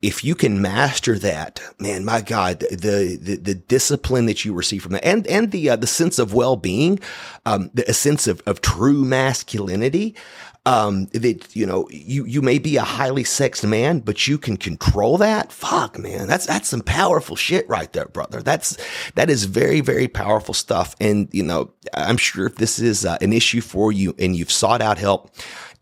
If 0.00 0.24
you 0.24 0.34
can 0.34 0.62
master 0.62 1.18
that, 1.18 1.60
man, 1.78 2.04
my 2.04 2.22
God, 2.22 2.60
the, 2.60 3.18
the, 3.20 3.36
the 3.36 3.54
discipline 3.54 4.26
that 4.26 4.44
you 4.44 4.54
receive 4.54 4.82
from 4.82 4.92
that 4.92 5.04
and, 5.04 5.26
and 5.26 5.50
the, 5.50 5.70
uh, 5.70 5.76
the 5.76 5.86
sense 5.86 6.18
of 6.18 6.34
well-being, 6.34 6.98
um, 7.44 7.70
the, 7.74 7.88
a 7.88 7.92
sense 7.92 8.26
of, 8.26 8.42
of 8.46 8.60
true 8.60 9.04
masculinity, 9.04 10.16
um, 10.64 11.06
that, 11.06 11.54
you 11.54 11.66
know, 11.66 11.88
you, 11.90 12.24
you 12.24 12.40
may 12.40 12.58
be 12.58 12.76
a 12.76 12.82
highly 12.82 13.24
sexed 13.24 13.66
man, 13.66 13.98
but 13.98 14.28
you 14.28 14.38
can 14.38 14.56
control 14.56 15.18
that. 15.18 15.52
Fuck, 15.52 15.98
man. 15.98 16.28
That's, 16.28 16.46
that's 16.46 16.68
some 16.68 16.82
powerful 16.82 17.34
shit 17.34 17.68
right 17.68 17.92
there, 17.92 18.06
brother. 18.06 18.42
That's, 18.42 18.76
that 19.16 19.28
is 19.28 19.44
very, 19.44 19.80
very 19.80 20.06
powerful 20.06 20.54
stuff. 20.54 20.94
And, 21.00 21.28
you 21.32 21.42
know, 21.42 21.72
I'm 21.94 22.16
sure 22.16 22.46
if 22.46 22.56
this 22.56 22.78
is 22.78 23.04
uh, 23.04 23.18
an 23.20 23.32
issue 23.32 23.60
for 23.60 23.90
you 23.90 24.14
and 24.18 24.36
you've 24.36 24.52
sought 24.52 24.80
out 24.80 24.98
help, 24.98 25.32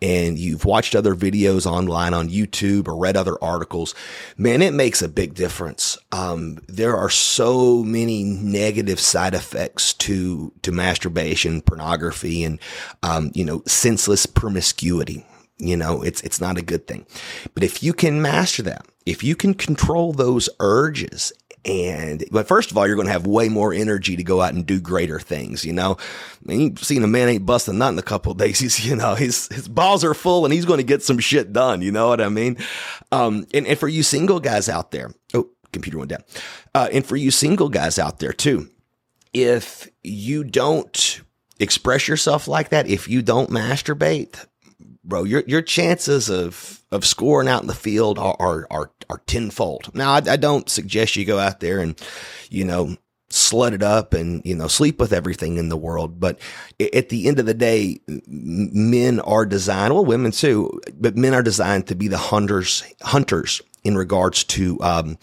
and 0.03 0.39
you've 0.39 0.65
watched 0.65 0.95
other 0.95 1.15
videos 1.15 1.67
online 1.67 2.15
on 2.15 2.31
YouTube 2.31 2.89
or 2.89 2.97
read 2.97 3.17
other 3.17 3.37
articles, 3.43 3.95
man, 4.37 4.63
it 4.63 4.73
makes 4.73 5.03
a 5.03 5.09
big 5.09 5.35
difference. 5.35 5.99
Um, 6.13 6.59
there 6.69 6.97
are 6.97 7.11
so 7.11 7.83
many 7.83 8.23
negative 8.25 8.99
side 8.99 9.35
effects 9.35 9.93
to, 9.95 10.53
to 10.63 10.73
masturbation, 10.73 11.61
pornography, 11.61 12.45
and, 12.45 12.59
um, 13.03 13.31
you 13.35 13.45
know, 13.45 13.63
senseless 13.67 14.27
promiscuity. 14.27 15.27
You 15.59 15.77
know, 15.77 16.03
it's, 16.03 16.23
it's 16.23 16.41
not 16.41 16.57
a 16.57 16.63
good 16.63 16.87
thing. 16.87 17.05
But 17.53 17.63
if 17.63 17.83
you 17.83 17.93
can 17.93 18.23
master 18.23 18.63
that, 18.63 18.87
if 19.05 19.23
you 19.23 19.37
can 19.37 19.53
control 19.53 20.13
those 20.13 20.49
urges 20.59 21.33
And, 21.65 22.25
but 22.31 22.49
first 22.49 22.71
of 22.71 22.79
all, 22.79 22.87
you're 22.87 22.97
going 22.97 23.07
to 23.07 23.13
have 23.13 23.27
way 23.27 23.51
more 23.51 23.73
energy 23.73 24.17
to 24.17 24.23
go 24.23 24.41
out 24.41 24.55
and 24.55 24.65
do 24.65 24.81
greater 24.81 25.21
things, 25.21 25.65
you 25.65 25.75
know? 25.75 25.99
I 25.99 26.39
mean, 26.45 26.61
you've 26.61 26.83
seen 26.83 27.05
a 27.05 27.07
man 27.07 27.29
ain't 27.29 27.45
busting 27.45 27.77
nut 27.77 27.93
in 27.93 27.99
a 27.99 28.03
couple 28.03 28.33
days. 28.35 28.59
He's, 28.59 28.85
you 28.85 28.97
know, 28.97 29.15
his, 29.15 29.49
his 29.49 29.69
balls 29.69 30.03
are 30.03 30.15
full 30.15 30.45
and 30.45 30.55
he's 30.55 30.65
going 30.65 30.79
to 30.79 30.85
get 30.85 31.03
some 31.03 31.19
shit 31.19 31.53
done. 31.53 31.83
You 31.83 31.93
know 31.93 32.09
what 32.09 32.21
I 32.21 32.29
mean? 32.29 32.57
Um, 33.13 33.47
and, 33.53 33.67
and 33.67 33.79
for 33.79 33.89
you 33.89 34.03
single 34.03 34.41
guys 34.41 34.69
out 34.69 34.91
there, 34.91 35.13
oh, 35.35 35.51
computer 35.73 35.99
went 35.99 36.11
down. 36.11 36.25
Uh, 36.75 36.89
and 36.93 37.05
for 37.05 37.17
you 37.17 37.31
single 37.31 37.69
guys 37.69 37.99
out 37.99 38.21
there 38.21 38.33
too, 38.33 38.69
if 39.33 39.89
you 40.03 40.45
don't 40.45 41.21
express 41.59 42.09
yourself 42.09 42.49
like 42.49 42.71
that, 42.71 42.89
if 42.89 43.09
you 43.09 43.23
don't 43.23 43.51
masturbate, 43.51 44.47
bro, 45.05 45.25
your 45.25 45.43
your 45.47 45.63
chances 45.63 46.29
of 46.29 46.83
of 46.91 47.05
scoring 47.05 47.49
out 47.49 47.63
in 47.63 47.69
the 47.69 47.75
field 47.75 48.19
are 48.19 48.37
are 48.39 48.67
are, 48.71 48.91
are 49.09 49.23
tenfold. 49.27 49.95
Now, 49.95 50.13
I, 50.13 50.23
I 50.27 50.37
don't 50.37 50.69
suggest 50.69 51.17
you 51.17 51.25
go 51.25 51.39
out 51.39 51.61
there 51.61 51.79
and 51.79 52.01
you 52.51 52.65
know 52.65 52.97
slut 53.31 53.73
it 53.73 53.83
up 53.83 54.13
and 54.13 54.43
you 54.45 54.57
know 54.57 54.67
sleep 54.67 54.99
with 54.99 55.13
everything 55.13 55.57
in 55.57 55.69
the 55.69 55.77
world 55.77 56.19
but 56.19 56.37
at 56.93 57.11
the 57.11 57.29
end 57.29 57.39
of 57.39 57.47
the 57.47 57.55
day 57.55 58.01
men 58.27 59.21
are 59.21 59.47
designed 59.47 59.95
well 59.95 60.05
women 60.05 60.33
too 60.33 60.81
but 60.95 61.17
men 61.17 61.33
are 61.33 61.43
designed 61.43 61.87
to 61.87 61.95
be 61.95 62.09
the 62.09 62.19
hunters 62.19 62.83
hunters 63.03 63.63
in 63.85 63.97
regards 63.97 64.43
to 64.43 64.77
um, 64.83 65.17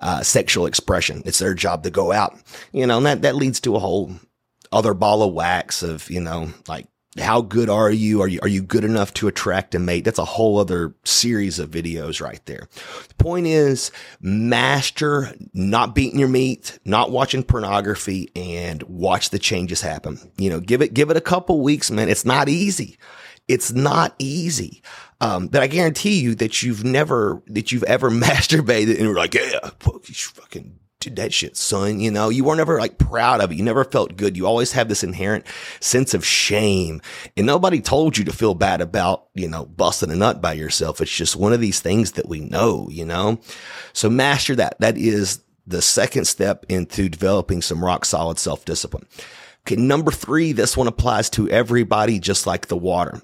uh, 0.00 0.22
sexual 0.22 0.64
expression 0.64 1.22
it's 1.24 1.40
their 1.40 1.52
job 1.52 1.82
to 1.82 1.90
go 1.90 2.12
out 2.12 2.38
you 2.72 2.86
know 2.86 2.98
and 2.98 3.06
that 3.06 3.22
that 3.22 3.34
leads 3.34 3.58
to 3.58 3.74
a 3.74 3.80
whole 3.80 4.12
other 4.70 4.94
ball 4.94 5.24
of 5.24 5.34
wax 5.34 5.82
of 5.82 6.08
you 6.08 6.20
know 6.20 6.48
like 6.68 6.86
how 7.18 7.40
good 7.40 7.68
are 7.68 7.90
you? 7.90 8.22
Are 8.22 8.28
you, 8.28 8.38
are 8.42 8.48
you 8.48 8.62
good 8.62 8.84
enough 8.84 9.12
to 9.14 9.26
attract 9.26 9.74
a 9.74 9.80
mate? 9.80 10.04
That's 10.04 10.18
a 10.18 10.24
whole 10.24 10.58
other 10.58 10.94
series 11.04 11.58
of 11.58 11.70
videos 11.70 12.20
right 12.20 12.40
there. 12.46 12.68
The 13.08 13.14
point 13.16 13.46
is 13.46 13.90
master 14.20 15.34
not 15.52 15.94
beating 15.94 16.20
your 16.20 16.28
meat, 16.28 16.78
not 16.84 17.10
watching 17.10 17.42
pornography 17.42 18.30
and 18.36 18.82
watch 18.84 19.30
the 19.30 19.40
changes 19.40 19.80
happen. 19.80 20.18
You 20.36 20.50
know, 20.50 20.60
give 20.60 20.82
it, 20.82 20.94
give 20.94 21.10
it 21.10 21.16
a 21.16 21.22
couple 21.22 21.60
weeks, 21.60 21.90
man. 21.90 22.08
It's 22.08 22.24
not 22.24 22.48
easy. 22.48 22.96
It's 23.48 23.72
not 23.72 24.14
easy. 24.20 24.80
Um, 25.20 25.48
but 25.48 25.62
I 25.62 25.66
guarantee 25.66 26.20
you 26.20 26.36
that 26.36 26.62
you've 26.62 26.84
never, 26.84 27.42
that 27.48 27.72
you've 27.72 27.82
ever 27.84 28.10
masturbated 28.10 28.90
and 28.90 29.00
you're 29.00 29.16
like, 29.16 29.34
yeah, 29.34 29.70
fucking 29.80 30.78
did 31.00 31.16
that 31.16 31.32
shit, 31.32 31.56
son. 31.56 31.98
You 31.98 32.10
know, 32.10 32.28
you 32.28 32.44
weren't 32.44 32.60
ever 32.60 32.78
like 32.78 32.98
proud 32.98 33.40
of 33.40 33.50
it. 33.50 33.56
You 33.56 33.64
never 33.64 33.84
felt 33.84 34.16
good. 34.16 34.36
You 34.36 34.46
always 34.46 34.72
have 34.72 34.88
this 34.88 35.02
inherent 35.02 35.46
sense 35.80 36.14
of 36.14 36.24
shame 36.24 37.00
and 37.36 37.46
nobody 37.46 37.80
told 37.80 38.18
you 38.18 38.24
to 38.24 38.32
feel 38.32 38.54
bad 38.54 38.80
about, 38.80 39.26
you 39.34 39.48
know, 39.48 39.64
busting 39.64 40.10
a 40.10 40.16
nut 40.16 40.40
by 40.40 40.52
yourself. 40.52 41.00
It's 41.00 41.10
just 41.10 41.36
one 41.36 41.52
of 41.52 41.60
these 41.60 41.80
things 41.80 42.12
that 42.12 42.28
we 42.28 42.40
know, 42.40 42.88
you 42.90 43.04
know? 43.04 43.40
So 43.94 44.10
master 44.10 44.54
that. 44.56 44.78
That 44.80 44.98
is 44.98 45.42
the 45.66 45.82
second 45.82 46.26
step 46.26 46.66
into 46.68 47.08
developing 47.08 47.62
some 47.62 47.84
rock 47.84 48.04
solid 48.04 48.38
self 48.38 48.64
discipline. 48.64 49.06
Okay. 49.66 49.76
Number 49.76 50.10
three, 50.10 50.52
this 50.52 50.76
one 50.76 50.86
applies 50.86 51.30
to 51.30 51.48
everybody 51.48 52.18
just 52.18 52.46
like 52.46 52.66
the 52.66 52.76
water 52.76 53.20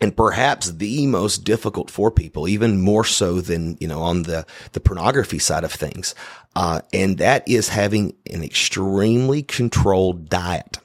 and 0.00 0.16
perhaps 0.16 0.70
the 0.72 1.06
most 1.06 1.44
difficult 1.44 1.90
for 1.90 2.10
people, 2.10 2.48
even 2.48 2.80
more 2.80 3.04
so 3.04 3.40
than, 3.40 3.76
you 3.80 3.88
know, 3.88 4.02
on 4.02 4.24
the, 4.24 4.46
the 4.72 4.80
pornography 4.80 5.38
side 5.38 5.64
of 5.64 5.72
things. 5.72 6.14
Uh, 6.54 6.80
and 6.92 7.18
that 7.18 7.46
is 7.48 7.68
having 7.68 8.14
an 8.30 8.42
extremely 8.42 9.42
controlled 9.42 10.28
diet. 10.28 10.78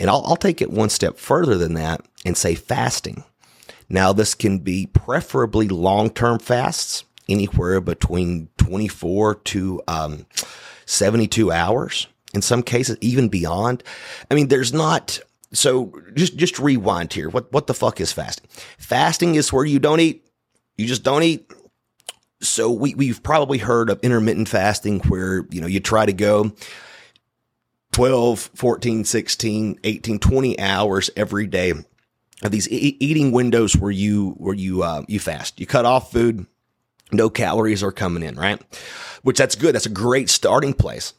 And 0.00 0.08
I'll, 0.08 0.22
I'll 0.26 0.36
take 0.36 0.62
it 0.62 0.70
one 0.70 0.88
step 0.88 1.18
further 1.18 1.58
than 1.58 1.74
that 1.74 2.00
and 2.24 2.36
say 2.36 2.54
fasting. 2.54 3.24
Now, 3.88 4.12
this 4.12 4.34
can 4.34 4.58
be 4.58 4.86
preferably 4.86 5.68
long-term 5.68 6.40
fasts, 6.40 7.04
anywhere 7.28 7.80
between 7.80 8.48
24 8.58 9.34
to, 9.36 9.82
um, 9.88 10.26
72 10.88 11.52
hours. 11.52 12.06
In 12.34 12.42
some 12.42 12.62
cases, 12.62 12.98
even 13.00 13.28
beyond. 13.28 13.82
I 14.30 14.34
mean, 14.34 14.48
there's 14.48 14.72
not, 14.72 15.18
so 15.52 15.92
just 16.14 16.36
just 16.36 16.58
rewind 16.58 17.12
here. 17.12 17.28
What 17.28 17.52
what 17.52 17.66
the 17.66 17.74
fuck 17.74 18.00
is 18.00 18.12
fasting? 18.12 18.48
Fasting 18.78 19.34
is 19.34 19.52
where 19.52 19.64
you 19.64 19.78
don't 19.78 20.00
eat. 20.00 20.26
You 20.76 20.86
just 20.86 21.02
don't 21.02 21.22
eat. 21.22 21.50
So 22.40 22.70
we 22.70 22.94
we've 22.94 23.22
probably 23.22 23.58
heard 23.58 23.90
of 23.90 24.00
intermittent 24.02 24.48
fasting 24.48 25.00
where, 25.00 25.46
you 25.50 25.60
know, 25.60 25.66
you 25.66 25.80
try 25.80 26.06
to 26.06 26.12
go 26.12 26.52
12, 27.92 28.50
14, 28.54 29.04
16, 29.04 29.80
18, 29.82 30.18
20 30.18 30.60
hours 30.60 31.10
every 31.16 31.46
day 31.46 31.72
of 32.42 32.50
these 32.52 32.68
e- 32.68 32.96
eating 33.00 33.32
windows 33.32 33.76
where 33.76 33.90
you 33.90 34.30
where 34.32 34.54
you 34.54 34.82
uh, 34.82 35.02
you 35.08 35.18
fast. 35.18 35.58
You 35.58 35.66
cut 35.66 35.84
off 35.84 36.12
food, 36.12 36.46
no 37.10 37.30
calories 37.30 37.82
are 37.82 37.90
coming 37.92 38.22
in, 38.22 38.36
right? 38.36 38.60
Which 39.22 39.38
that's 39.38 39.56
good. 39.56 39.74
That's 39.74 39.86
a 39.86 39.90
great 39.90 40.30
starting 40.30 40.74
place. 40.74 41.14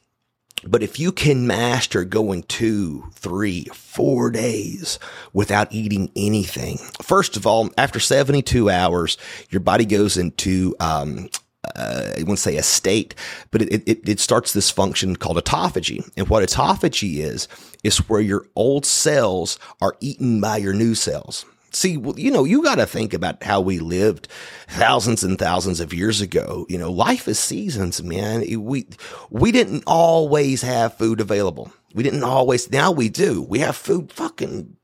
But 0.65 0.83
if 0.83 0.99
you 0.99 1.11
can 1.11 1.47
master 1.47 2.03
going 2.03 2.43
two, 2.43 3.05
three, 3.13 3.65
four 3.73 4.29
days 4.29 4.99
without 5.33 5.71
eating 5.71 6.11
anything, 6.15 6.77
first 7.01 7.37
of 7.37 7.47
all, 7.47 7.69
after 7.77 7.99
72 7.99 8.69
hours, 8.69 9.17
your 9.49 9.61
body 9.61 9.85
goes 9.85 10.17
into, 10.17 10.75
um, 10.79 11.29
uh, 11.75 12.11
I 12.17 12.23
won't 12.23 12.39
say 12.39 12.57
a 12.57 12.63
state, 12.63 13.15
but 13.51 13.61
it, 13.61 13.87
it, 13.87 14.09
it 14.09 14.19
starts 14.19 14.53
this 14.53 14.69
function 14.69 15.15
called 15.15 15.37
autophagy. 15.37 16.09
And 16.17 16.27
what 16.27 16.43
autophagy 16.43 17.17
is, 17.17 17.47
is 17.83 18.09
where 18.09 18.21
your 18.21 18.45
old 18.55 18.85
cells 18.85 19.59
are 19.81 19.95
eaten 20.01 20.41
by 20.41 20.57
your 20.57 20.73
new 20.73 20.95
cells. 20.95 21.45
See, 21.71 22.01
you 22.15 22.31
know, 22.31 22.43
you 22.45 22.63
got 22.63 22.75
to 22.75 22.85
think 22.85 23.13
about 23.13 23.43
how 23.43 23.61
we 23.61 23.79
lived 23.79 24.27
thousands 24.67 25.23
and 25.23 25.38
thousands 25.38 25.79
of 25.79 25.93
years 25.93 26.21
ago. 26.21 26.65
You 26.69 26.77
know, 26.77 26.91
life 26.91 27.27
is 27.27 27.39
seasons, 27.39 28.01
man. 28.01 28.41
We, 28.61 28.88
we 29.29 29.51
didn't 29.51 29.83
always 29.85 30.61
have 30.61 30.97
food 30.97 31.21
available. 31.21 31.71
We 31.93 32.03
didn't 32.03 32.23
always, 32.23 32.71
now 32.71 32.91
we 32.91 33.09
do. 33.09 33.41
We 33.41 33.59
have 33.59 33.75
food 33.75 34.11
fucking, 34.11 34.75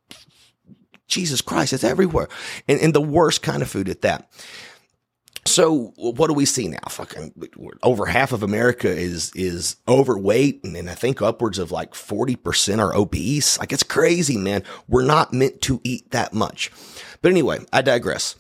Jesus 1.08 1.42
Christ, 1.42 1.74
it's 1.74 1.84
everywhere. 1.84 2.27
And, 2.68 2.80
and 2.80 2.94
the 2.94 3.01
worst 3.01 3.42
kind 3.42 3.62
of 3.62 3.70
food 3.70 3.89
at 3.89 4.01
that. 4.01 4.30
So 5.48 5.94
what 5.98 6.28
do 6.28 6.34
we 6.34 6.46
see 6.46 6.68
now? 6.68 6.80
Fucking 6.90 7.34
over 7.84 8.08
half 8.08 8.32
of 8.32 8.42
America 8.42 8.90
is 8.90 9.32
is 9.36 9.75
overweight, 9.88 10.64
and, 10.64 10.75
and 10.75 10.90
I 10.90 10.96
think 10.96 11.22
upwards 11.22 11.60
of 11.60 11.72
like 11.72 11.94
forty 11.94 12.36
percent 12.36 12.82
are 12.82 12.96
obese. 12.96 13.60
Like 13.60 13.72
it's 13.72 13.84
crazy, 13.84 14.38
man. 14.38 14.64
We're 14.88 15.06
not 15.06 15.34
meant 15.34 15.62
to 15.64 15.80
eat 15.84 16.12
that 16.12 16.34
much. 16.34 16.72
But 17.22 17.32
anyway, 17.32 17.60
I 17.72 17.82
digress. 17.82 18.36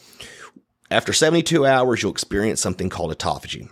After 0.91 1.13
72 1.13 1.65
hours, 1.65 2.03
you'll 2.03 2.11
experience 2.11 2.61
something 2.61 2.89
called 2.89 3.17
autophagy. 3.17 3.69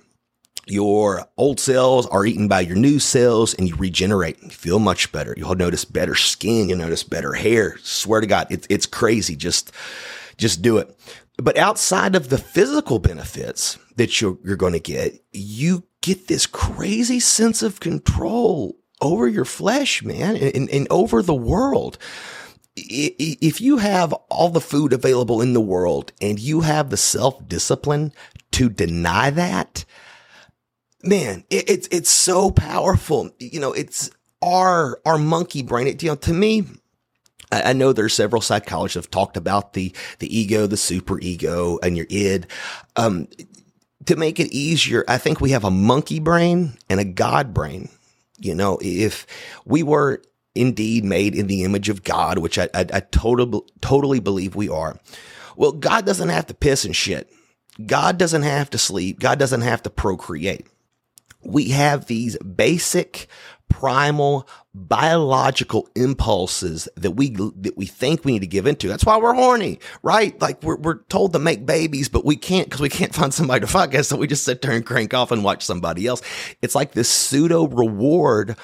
Your 0.66 1.28
old 1.38 1.60
cells 1.60 2.08
are 2.08 2.26
eaten 2.26 2.48
by 2.48 2.62
your 2.62 2.76
new 2.76 2.98
cells 2.98 3.54
and 3.54 3.68
you 3.68 3.76
regenerate. 3.76 4.42
And 4.42 4.52
you 4.52 4.58
feel 4.58 4.80
much 4.80 5.12
better. 5.12 5.36
You'll 5.38 5.56
notice 5.56 5.86
better 5.86 6.16
skin. 6.16 6.70
You'll 6.70 6.80
notice 6.80 7.04
better 7.04 7.34
hair. 7.34 7.78
Swear 7.84 8.22
to 8.22 8.28
God, 8.28 8.48
it's 8.50 8.86
crazy. 8.86 9.36
Just, 9.36 9.72
just 10.38 10.62
do 10.62 10.78
it. 10.78 10.98
But 11.44 11.58
outside 11.58 12.16
of 12.16 12.30
the 12.30 12.38
physical 12.38 13.00
benefits 13.00 13.78
that 13.98 14.22
you're, 14.22 14.38
you're 14.46 14.56
going 14.56 14.74
to 14.74 14.80
get, 14.80 15.22
you 15.34 15.84
get 16.00 16.30
this 16.30 16.48
crazy 16.48 17.20
sense 17.20 17.62
of 17.62 17.82
control 17.82 18.78
over 19.02 19.28
your 19.28 19.44
flesh, 19.44 20.04
man, 20.04 20.38
and, 20.38 20.70
and 20.70 20.88
over 20.90 21.22
the 21.22 21.36
world. 21.36 21.98
If 22.78 23.60
you 23.60 23.78
have 23.78 24.14
all 24.30 24.48
the 24.48 24.62
food 24.62 24.94
available 24.94 25.42
in 25.42 25.52
the 25.52 25.60
world 25.60 26.14
and 26.22 26.40
you 26.40 26.62
have 26.62 26.90
the 26.90 26.98
self 26.98 27.46
discipline 27.46 28.14
to 28.52 28.70
deny 28.70 29.30
that, 29.30 29.84
man, 31.04 31.44
it, 31.50 31.70
it's, 31.70 31.90
it's 31.92 32.10
so 32.10 32.52
powerful. 32.52 33.32
You 33.38 33.60
know, 33.60 33.74
it's 33.74 34.10
our, 34.42 35.02
our 35.06 35.18
monkey 35.18 35.62
brain. 35.62 35.88
It, 35.88 36.02
you 36.02 36.08
know, 36.08 36.16
to 36.16 36.34
me, 36.34 36.68
I 37.52 37.74
know 37.74 37.94
there's 37.94 38.14
several 38.14 38.42
psychologists 38.42 38.96
have 38.96 39.12
talked 39.12 39.38
about 39.38 39.74
the, 39.74 39.94
the 40.20 40.38
ego, 40.38 40.66
the 40.68 40.78
super 40.78 41.20
ego 41.20 41.80
and 41.84 41.96
your 41.96 42.08
id. 42.10 42.48
Um, 42.96 43.28
to 44.06 44.16
make 44.16 44.40
it 44.40 44.52
easier, 44.52 45.06
I 45.08 45.18
think 45.18 45.40
we 45.40 45.52
have 45.52 45.64
a 45.64 45.72
monkey 45.72 46.20
brain 46.20 46.78
and 46.90 47.00
a 47.00 47.06
God 47.06 47.54
brain. 47.54 47.90
You 48.40 48.56
know, 48.56 48.80
if 48.82 49.26
we 49.66 49.84
were 49.84 50.22
indeed 50.56 51.04
made 51.04 51.36
in 51.36 51.48
the 51.48 51.64
image 51.64 51.90
of 51.90 52.04
God, 52.04 52.40
which 52.40 52.58
I, 52.58 52.70
I, 52.74 52.86
I 52.94 53.00
totally, 53.00 53.62
totally 53.82 54.20
believe 54.20 54.56
we 54.56 54.70
are. 54.70 55.00
Well, 55.56 55.72
God 55.72 56.06
doesn't 56.06 56.30
have 56.30 56.48
to 56.48 56.54
piss 56.54 56.86
and 56.86 56.96
shit. 56.96 57.32
God 57.86 58.18
doesn't 58.18 58.44
have 58.44 58.70
to 58.72 58.78
sleep. 58.78 59.20
God 59.20 59.40
doesn't 59.40 59.62
have 59.62 59.84
to 59.84 59.90
procreate. 59.90 60.68
We 61.46 61.70
have 61.70 62.06
these 62.06 62.38
basic 62.38 63.28
primal 63.70 64.48
biological 64.76 65.90
impulses 65.96 66.88
that 66.96 67.12
we 67.12 67.32
that 67.32 67.74
we 67.76 67.86
think 67.86 68.24
we 68.24 68.34
need 68.34 68.40
to 68.40 68.48
give 68.48 68.68
into. 68.68 68.88
That's 68.88 69.06
why 69.06 69.18
we're 69.18 69.34
horny, 69.34 69.80
right? 70.04 70.40
Like 70.40 70.62
we're 70.64 70.78
we're 70.78 71.04
told 71.06 71.34
to 71.34 71.40
make 71.40 71.66
babies, 71.66 72.08
but 72.08 72.24
we 72.24 72.36
can't 72.36 72.68
because 72.68 72.82
we 72.82 72.90
can't 72.90 73.14
find 73.16 73.34
somebody 73.34 73.62
to 73.62 73.68
fuck 73.68 73.96
us. 73.96 74.08
So 74.08 74.18
we 74.18 74.28
just 74.28 74.46
sit 74.46 74.62
there 74.62 74.72
and 74.72 74.86
crank 74.86 75.14
off 75.14 75.32
and 75.32 75.44
watch 75.44 75.66
somebody 75.66 76.06
else. 76.06 76.22
It's 76.62 76.76
like 76.76 76.92
this 76.92 77.10
pseudo 77.10 77.68
reward 77.68 78.56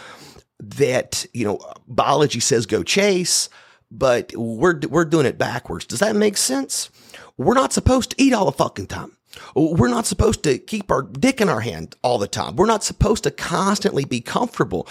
that 0.60 1.26
you 1.34 1.46
know 1.46 1.60
biology 1.88 2.40
says 2.40 2.66
go 2.66 2.84
chase, 2.84 3.50
but 3.92 4.32
we're 4.36 4.80
we're 4.90 5.06
doing 5.06 5.26
it 5.26 5.38
backwards. 5.38 5.86
Does 5.86 6.00
that 6.00 6.16
make 6.16 6.38
sense? 6.38 6.92
We're 7.36 7.56
not 7.56 7.74
supposed 7.74 8.12
to 8.12 8.22
eat 8.22 8.34
all 8.34 8.46
the 8.46 8.52
fucking 8.52 8.88
time. 8.88 9.18
We're 9.56 9.90
not 9.90 10.06
supposed 10.06 10.44
to 10.44 10.58
keep 10.58 10.92
our 10.92 11.02
dick 11.02 11.42
in 11.42 11.50
our 11.50 11.62
hand 11.62 11.96
all 12.02 12.18
the 12.18 12.28
time. 12.28 12.56
We're 12.56 12.66
not 12.66 12.84
supposed 12.84 13.24
to 13.24 13.32
constantly 13.32 14.06
be 14.06 14.22
comfortable, 14.22 14.88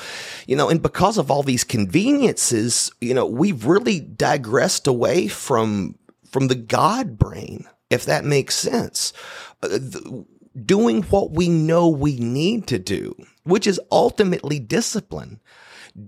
you 0.47 0.57
know, 0.57 0.69
and 0.69 0.83
because 0.83 1.19
of 1.19 1.31
all 1.31 1.43
these 1.43 1.65
conveniences, 1.65 2.91
you 3.01 3.15
know, 3.15 3.27
we've 3.27 3.65
really 3.65 4.01
digressed 4.01 4.87
away 4.87 5.29
from, 5.29 5.97
from 6.27 6.49
the 6.49 6.55
God 6.55 7.19
brain, 7.19 7.67
if 7.91 8.05
that 8.05 8.25
makes 8.25 8.55
sense. 8.55 9.13
Uh, 9.63 9.79
doing 10.65 11.03
what 11.05 11.33
we 11.33 11.49
know 11.49 11.89
we 11.89 12.19
need 12.19 12.67
to 12.67 12.79
do, 12.79 13.15
which 13.45 13.67
is 13.67 13.81
ultimately 13.91 14.59
discipline 14.59 15.41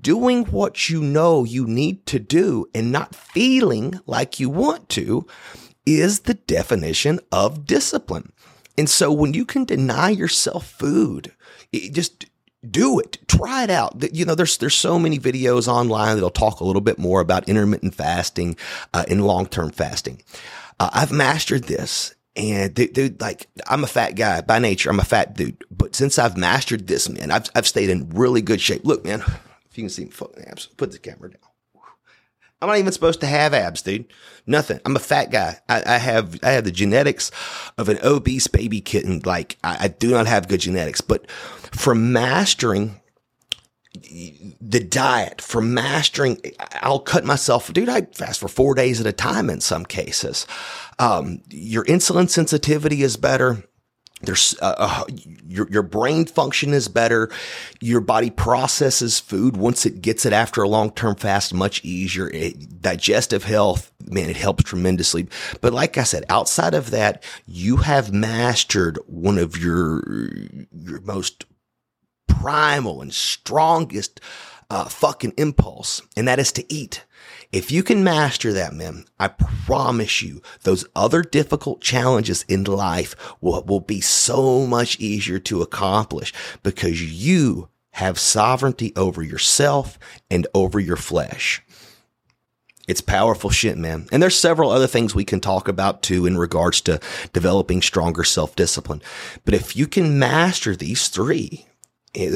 doing 0.01 0.45
what 0.47 0.89
you 0.89 1.03
know 1.03 1.45
you 1.45 1.67
need 1.67 2.07
to 2.07 2.19
do 2.19 2.67
and 2.75 2.93
not 2.93 3.15
feeling 3.15 3.99
like 4.07 4.39
you 4.39 4.49
want 4.49 4.89
to 4.89 5.27
is 5.87 6.21
the 6.21 6.35
definition 6.35 7.21
of 7.33 7.67
discipline. 7.67 8.33
And 8.79 8.89
so 8.89 9.13
when 9.13 9.35
you 9.35 9.45
can 9.45 9.65
deny 9.65 10.11
yourself 10.11 10.67
food, 10.67 11.33
just 11.73 12.27
do 12.69 12.99
it. 12.99 13.19
Try 13.29 13.65
it 13.65 13.71
out. 13.71 14.15
You 14.15 14.25
know, 14.25 14.35
there's 14.35 14.59
there's 14.59 14.75
so 14.75 14.99
many 14.99 15.19
videos 15.19 15.69
online 15.69 16.15
that'll 16.17 16.31
talk 16.31 16.61
a 16.61 16.65
little 16.65 16.83
bit 16.83 16.99
more 16.99 17.21
about 17.21 17.49
intermittent 17.49 17.95
fasting 17.95 18.57
uh, 18.93 19.05
and 19.09 19.27
long 19.27 19.47
term 19.47 19.71
fasting. 19.71 20.23
Uh, 20.79 20.91
I've 20.93 21.13
mastered 21.13 21.65
this, 21.65 22.15
and 22.37 22.73
dude, 22.75 22.93
dude, 22.93 23.21
like 23.21 23.49
I'm 23.69 23.85
a 23.85 23.89
fat 23.89 24.15
guy 24.15 24.41
by 24.41 24.59
nature. 24.59 24.91
I'm 24.91 25.01
a 25.01 25.05
fat 25.05 25.35
dude, 25.35 25.65
but 25.71 25.95
since 25.95 26.19
I've 26.19 26.37
mastered 26.37 26.87
this, 26.87 27.09
man, 27.09 27.31
I've 27.31 27.49
I've 27.55 27.69
stayed 27.69 27.91
in 27.91 28.11
really 28.11 28.43
good 28.43 28.61
shape. 28.61 28.85
Look, 28.85 29.05
man, 29.05 29.21
if 29.71 29.77
you 29.77 29.83
can 29.83 29.91
see 29.91 30.11
abs, 30.47 30.67
put 30.67 30.93
the 30.93 30.99
camera 30.99 31.31
down. 31.31 31.50
I'm 32.61 32.69
not 32.69 32.79
even 32.79 32.93
supposed 32.93 33.21
to 33.21 33.26
have 33.26 33.55
abs, 33.55 33.83
dude. 33.83 34.12
Nothing. 34.47 34.81
I'm 34.85 34.97
a 34.97 35.00
fat 35.00 35.31
guy. 35.31 35.59
I, 35.69 35.83
I 35.87 35.99
have 35.99 36.38
I 36.43 36.50
have 36.50 36.64
the 36.64 36.73
genetics 36.73 37.31
of 37.79 37.88
an 37.88 37.99
obese 38.02 38.49
baby 38.49 38.81
kitten. 38.81 39.23
Like 39.25 39.59
I, 39.64 39.85
I 39.85 39.88
do 39.88 40.11
not 40.11 40.26
have 40.26 40.49
good 40.49 40.61
genetics, 40.61 41.00
but 41.00 41.31
from 41.31 42.12
mastering 42.12 43.00
the 44.61 44.81
diet, 44.81 45.40
from 45.40 45.75
mastering, 45.75 46.40
I'll 46.75 47.00
cut 47.00 47.25
myself, 47.25 47.73
dude. 47.73 47.88
I 47.88 48.02
fast 48.02 48.38
for 48.38 48.49
four 48.49 48.75
days 48.75 49.00
at 49.00 49.07
a 49.07 49.12
time 49.12 49.50
in 49.50 49.61
some 49.61 49.85
cases. 49.85 50.47
Um, 50.99 51.43
your 51.50 51.85
insulin 51.85 52.29
sensitivity 52.29 53.02
is 53.02 53.17
better 53.17 53.64
there's 54.23 54.55
uh, 54.61 54.75
uh, 54.77 55.05
your 55.49 55.69
your 55.71 55.83
brain 55.83 56.27
function 56.27 56.75
is 56.75 56.89
better. 56.89 57.31
Your 57.81 58.00
body 58.00 58.31
processes 58.31 59.19
food 59.19 59.57
once 59.57 59.87
it 59.87 60.03
gets 60.03 60.27
it 60.27 60.33
after 60.33 60.62
a 60.62 60.69
long 60.69 60.91
term 60.91 61.15
fast 61.15 61.55
much 61.55 61.83
easier. 61.85 62.29
It, 62.29 62.83
digestive 62.83 63.45
health, 63.45 63.91
man, 64.05 64.29
it 64.29 64.37
helps 64.37 64.65
tremendously. 64.65 65.29
But 65.61 65.73
like 65.73 65.97
I 65.97 66.03
said, 66.03 66.25
outside 66.29 66.75
of 66.75 66.91
that, 66.91 67.23
you 67.47 67.79
have 67.79 68.12
mastered 68.12 68.99
one 69.07 69.39
of 69.39 69.57
your 69.57 70.03
your 70.71 71.00
most 71.00 71.47
primal 72.29 73.00
and 73.00 73.12
strongest 73.12 74.21
uh, 74.69 74.85
fucking 74.85 75.33
impulse, 75.39 76.03
and 76.15 76.29
that 76.29 76.39
is 76.39 76.53
to 76.53 76.73
eat. 76.73 77.05
If 77.52 77.73
you 77.73 77.83
can 77.83 78.04
master 78.04 78.52
that, 78.52 78.75
man, 78.75 79.07
I 79.19 79.26
promise 79.28 80.23
you 80.23 80.40
those 80.62 80.85
other 80.95 81.23
difficult 81.23 81.80
challenges 81.80 82.45
in 82.49 82.62
life 82.62 83.16
will, 83.40 83.64
will 83.64 83.80
be 83.80 84.00
so 84.00 84.66
much 84.66 85.00
easier 85.00 85.40
to 85.40 85.61
accomplish 85.61 86.33
because 86.62 87.02
you 87.02 87.69
have 87.95 88.21
sovereignty 88.21 88.92
over 88.95 89.21
yourself 89.21 89.99
and 90.30 90.47
over 90.54 90.78
your 90.78 90.97
flesh. 90.97 91.61
It's 92.87 93.00
powerful 93.00 93.50
shit, 93.50 93.76
man. 93.76 94.07
And 94.12 94.23
there's 94.23 94.38
several 94.38 94.71
other 94.71 94.87
things 94.87 95.14
we 95.14 95.25
can 95.25 95.40
talk 95.40 95.66
about 95.66 96.02
too 96.02 96.26
in 96.26 96.38
regards 96.38 96.80
to 96.83 97.00
developing 97.33 97.83
stronger 97.83 98.25
self 98.25 98.54
discipline. 98.54 99.02
But 99.45 99.54
if 99.54 99.76
you 99.76 99.88
can 99.88 100.19
master 100.21 100.76
these 100.76 101.09
three, 101.09 101.66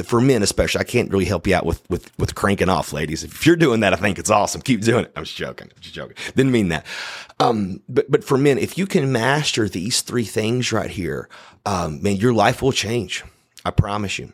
for 0.04 0.20
men 0.20 0.42
especially, 0.42 0.80
I 0.80 0.84
can't 0.84 1.10
really 1.10 1.24
help 1.24 1.46
you 1.46 1.54
out 1.54 1.66
with, 1.66 1.88
with, 1.90 2.16
with 2.18 2.34
cranking 2.34 2.68
off, 2.68 2.92
ladies. 2.92 3.24
If 3.24 3.44
you're 3.44 3.56
doing 3.56 3.80
that, 3.80 3.92
I 3.92 3.96
think 3.96 4.18
it's 4.18 4.30
awesome. 4.30 4.62
Keep 4.62 4.82
doing 4.82 5.04
it. 5.04 5.12
I'm 5.16 5.24
just 5.24 5.36
joking. 5.36 5.68
I'm 5.74 5.82
just 5.82 5.94
joking. 5.94 6.16
Didn't 6.36 6.52
mean 6.52 6.68
that. 6.68 6.86
Um, 7.40 7.82
but, 7.88 8.10
but 8.10 8.22
for 8.22 8.38
men, 8.38 8.58
if 8.58 8.78
you 8.78 8.86
can 8.86 9.10
master 9.10 9.68
these 9.68 10.02
three 10.02 10.24
things 10.24 10.72
right 10.72 10.90
here, 10.90 11.28
um, 11.66 12.02
man, 12.02 12.16
your 12.16 12.32
life 12.32 12.62
will 12.62 12.72
change. 12.72 13.24
I 13.64 13.70
promise 13.70 14.18
you. 14.18 14.32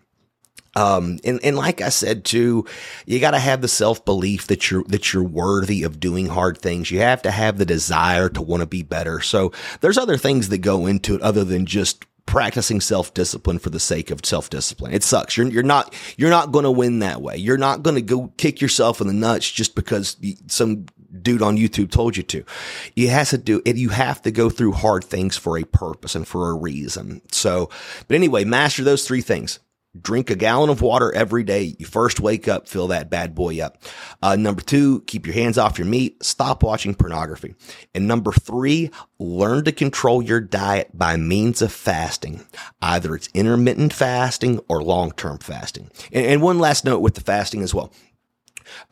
Um, 0.77 1.19
and, 1.25 1.41
and 1.43 1.57
like 1.57 1.81
I 1.81 1.89
said 1.89 2.25
too, 2.25 2.65
you 3.05 3.19
got 3.19 3.33
to 3.33 3.41
have 3.41 3.61
the 3.61 3.69
self 3.69 4.05
belief 4.05 4.47
that 4.47 4.71
you're, 4.71 4.85
that 4.85 5.13
you're 5.13 5.25
worthy 5.25 5.83
of 5.83 5.99
doing 5.99 6.27
hard 6.27 6.59
things. 6.59 6.91
You 6.91 7.01
have 7.01 7.23
to 7.23 7.31
have 7.31 7.59
the 7.59 7.67
desire 7.67 8.29
to 8.29 8.43
want 8.43 8.61
to 8.61 8.67
be 8.67 8.83
better. 8.83 9.21
So 9.21 9.53
there's 9.81 9.99
other 9.99 10.17
things 10.17 10.49
that 10.51 10.59
go 10.59 10.87
into 10.87 11.17
it 11.17 11.23
other 11.23 11.45
than 11.45 11.67
just 11.67 12.05
practicing 12.31 12.81
self-discipline 12.81 13.59
for 13.59 13.71
the 13.71 13.81
sake 13.81 14.13
of 14.13 14.25
self-discipline. 14.25 14.93
It 14.93 15.03
sucks. 15.03 15.37
You're, 15.37 15.49
you're 15.49 15.65
not, 15.65 15.93
you're 16.17 16.31
not 16.31 16.53
going 16.53 16.63
to 16.63 16.71
win 16.71 17.01
that 17.01 17.21
way. 17.21 17.37
You're 17.37 17.59
not 17.59 17.83
going 17.83 17.97
to 17.97 18.03
go 18.03 18.33
kick 18.37 18.61
yourself 18.61 19.01
in 19.01 19.09
the 19.09 19.13
nuts 19.13 19.51
just 19.51 19.75
because 19.75 20.17
some 20.47 20.87
dude 21.21 21.43
on 21.43 21.57
YouTube 21.57 21.91
told 21.91 22.17
you 22.17 22.23
to. 22.23 22.45
You 22.95 23.09
have 23.09 23.31
to 23.31 23.39
do 23.39 23.61
it. 23.65 23.77
You 23.77 23.89
have 23.89 24.23
to 24.23 24.31
go 24.31 24.49
through 24.49 24.73
hard 24.73 25.03
things 25.03 25.37
for 25.37 25.59
a 25.59 25.65
purpose 25.65 26.15
and 26.15 26.27
for 26.27 26.51
a 26.51 26.55
reason. 26.55 27.21
So, 27.33 27.69
but 28.07 28.15
anyway, 28.15 28.45
master 28.45 28.85
those 28.85 29.05
three 29.05 29.23
things 29.23 29.59
drink 29.99 30.31
a 30.31 30.37
gallon 30.37 30.71
of 30.71 30.83
water 30.83 31.13
every 31.13 31.43
day. 31.43 31.75
You 31.79 31.87
first 31.87 32.21
wake 32.21 32.47
up, 32.47 32.69
fill 32.69 32.89
that 32.89 33.11
bad 33.11 33.35
boy 33.35 33.61
up. 33.61 33.83
Uh, 34.23 34.37
number 34.37 34.63
two, 34.63 35.03
keep 35.03 35.27
your 35.27 35.35
hands 35.35 35.59
off 35.59 35.79
your 35.79 35.87
meat. 35.87 36.23
Stop 36.23 36.63
watching 36.63 36.95
pornography. 36.95 37.55
And 37.95 38.07
number 38.07 38.33
three, 38.33 38.91
learn 39.19 39.65
to 39.65 39.73
control 39.73 40.23
your 40.23 40.41
diet 40.41 40.91
by 40.95 41.17
means 41.17 41.61
of 41.61 41.73
fasting. 41.73 42.47
Either 42.81 43.15
it's 43.15 43.29
intermittent 43.35 43.93
fasting 43.93 44.61
or 44.69 44.83
long-term 44.83 45.39
fasting. 45.39 45.91
And, 46.13 46.27
and 46.27 46.43
one 46.43 46.59
last 46.59 46.85
note 46.85 47.01
with 47.01 47.15
the 47.15 47.21
fasting 47.21 47.63
as 47.63 47.75
well. 47.75 47.93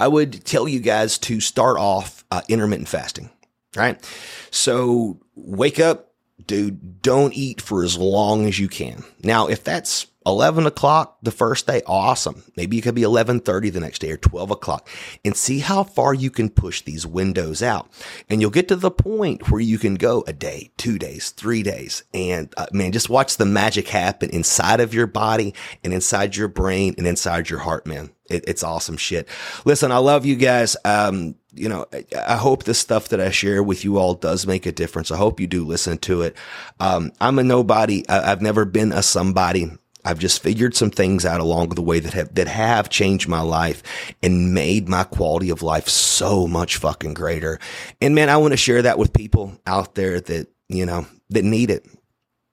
I 0.01 0.09
would 0.09 0.45
tell 0.45 0.67
you 0.67 0.81
guys 0.81 1.19
to 1.19 1.41
start 1.41 1.79
off 1.79 2.25
uh, 2.31 2.43
intermittent 2.49 2.89
fasting. 2.89 3.31
Right. 3.77 4.03
So 4.51 5.21
wake 5.37 5.79
up, 5.79 6.13
dude, 6.45 7.03
don't 7.03 7.35
eat 7.35 7.61
for 7.61 7.85
as 7.85 7.97
long 7.97 8.47
as 8.47 8.59
you 8.59 8.67
can. 8.67 9.05
Now, 9.23 9.47
if 9.47 9.63
that's 9.63 10.07
11 10.29 10.67
o'clock 10.67 11.19
the 11.23 11.31
first 11.31 11.67
day, 11.67 11.83
awesome. 11.87 12.45
Maybe 12.57 12.79
it 12.79 12.83
could 12.83 12.95
be 12.95 13.03
11:30 13.03 13.71
the 13.71 13.81
next 13.81 14.01
day 14.01 14.11
or 14.11 14.17
12 14.17 14.51
o'clock 14.51 14.89
and 15.25 15.37
see 15.37 15.61
how 15.61 15.83
far 15.85 16.15
you 16.15 16.31
can 16.31 16.51
push 16.51 16.83
these 16.83 17.07
windows 17.07 17.63
out. 17.63 17.91
And 18.29 18.41
you'll 18.41 18.51
get 18.51 18.69
to 18.69 18.77
the 18.77 18.91
point 18.91 19.51
where 19.51 19.61
you 19.61 19.79
can 19.79 19.95
go 19.95 20.25
a 20.27 20.33
day, 20.33 20.71
two 20.77 20.99
days, 20.99 21.31
three 21.31 21.63
days. 21.63 22.05
And 22.13 22.53
uh, 22.57 22.67
man, 22.73 22.93
just 22.93 23.09
watch 23.09 23.37
the 23.37 23.47
magic 23.47 23.89
happen 23.89 24.31
inside 24.31 24.81
of 24.81 24.95
your 24.95 25.07
body 25.07 25.55
and 25.83 25.93
inside 25.93 26.37
your 26.37 26.49
brain 26.49 26.95
and 26.99 27.07
inside 27.07 27.51
your 27.51 27.61
heart, 27.61 27.87
man. 27.87 28.11
It, 28.29 28.45
it's 28.47 28.63
awesome 28.63 28.97
shit. 28.97 29.29
Listen, 29.65 29.91
I 29.91 29.99
love 29.99 30.27
you 30.27 30.37
guys. 30.37 30.77
Um, 30.85 31.35
you 31.55 31.69
know, 31.69 31.87
I, 32.17 32.37
hope 32.37 32.65
this 32.65 32.79
stuff 32.79 33.09
that 33.09 33.21
I 33.21 33.31
share 33.31 33.63
with 33.63 33.85
you 33.85 33.99
all 33.99 34.15
does 34.15 34.47
make 34.47 34.67
a 34.67 34.73
difference. 34.73 35.11
I 35.11 35.17
hope 35.17 35.41
you 35.41 35.47
do 35.47 35.65
listen 35.65 35.99
to 35.99 36.23
it. 36.23 36.37
Um, 36.79 37.11
I'm 37.21 37.39
a 37.39 37.43
nobody. 37.43 38.09
I've 38.09 38.43
never 38.43 38.65
been 38.65 38.93
a 38.93 39.03
somebody. 39.03 39.71
I've 40.09 40.19
just 40.19 40.43
figured 40.43 40.75
some 40.75 40.91
things 40.91 41.27
out 41.27 41.43
along 41.43 41.69
the 41.69 41.83
way 41.83 42.01
that 42.01 42.15
have, 42.15 42.35
that 42.35 42.49
have 42.49 42.89
changed 42.89 43.29
my 43.29 43.43
life 43.43 43.83
and 44.23 44.55
made 44.55 44.89
my 44.89 45.05
quality 45.05 45.51
of 45.51 45.61
life 45.63 45.87
so 45.87 46.47
much 46.47 46.79
fucking 46.79 47.13
greater. 47.13 47.59
And 48.01 48.15
man, 48.15 48.31
I 48.31 48.39
want 48.39 48.53
to 48.53 48.57
share 48.57 48.81
that 48.81 48.99
with 48.99 49.13
people 49.13 49.61
out 49.67 49.97
there 49.97 50.19
that, 50.19 50.49
you 50.71 50.87
know, 50.87 51.07
that 51.29 51.45
need 51.45 51.71
it. 51.71 51.87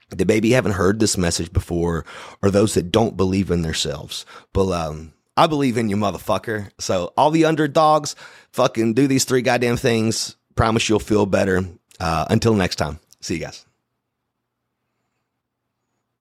That 0.10 0.28
maybe 0.28 0.52
haven't 0.52 0.74
heard 0.74 1.00
this 1.00 1.18
message 1.18 1.54
before 1.54 2.06
or 2.44 2.52
those 2.52 2.74
that 2.74 2.92
don't 2.92 3.16
believe 3.16 3.50
in 3.50 3.62
themselves. 3.62 4.26
But, 4.52 4.72
um, 4.74 5.14
I 5.38 5.48
believe 5.48 5.78
in 5.78 5.88
you, 5.88 5.96
motherfucker. 5.96 6.72
So 6.78 7.14
all 7.16 7.32
the 7.32 7.46
underdogs, 7.46 8.18
fucking 8.52 8.96
do 8.96 9.08
these 9.08 9.24
three 9.24 9.42
goddamn 9.42 9.78
things. 9.78 10.36
Promise 10.56 10.90
you'll 10.90 11.00
feel 11.00 11.26
better. 11.26 11.64
Uh, 12.02 12.26
until 12.30 12.54
next 12.54 12.76
time. 12.76 13.00
See 13.22 13.36
you 13.36 13.42
guys. 13.42 13.66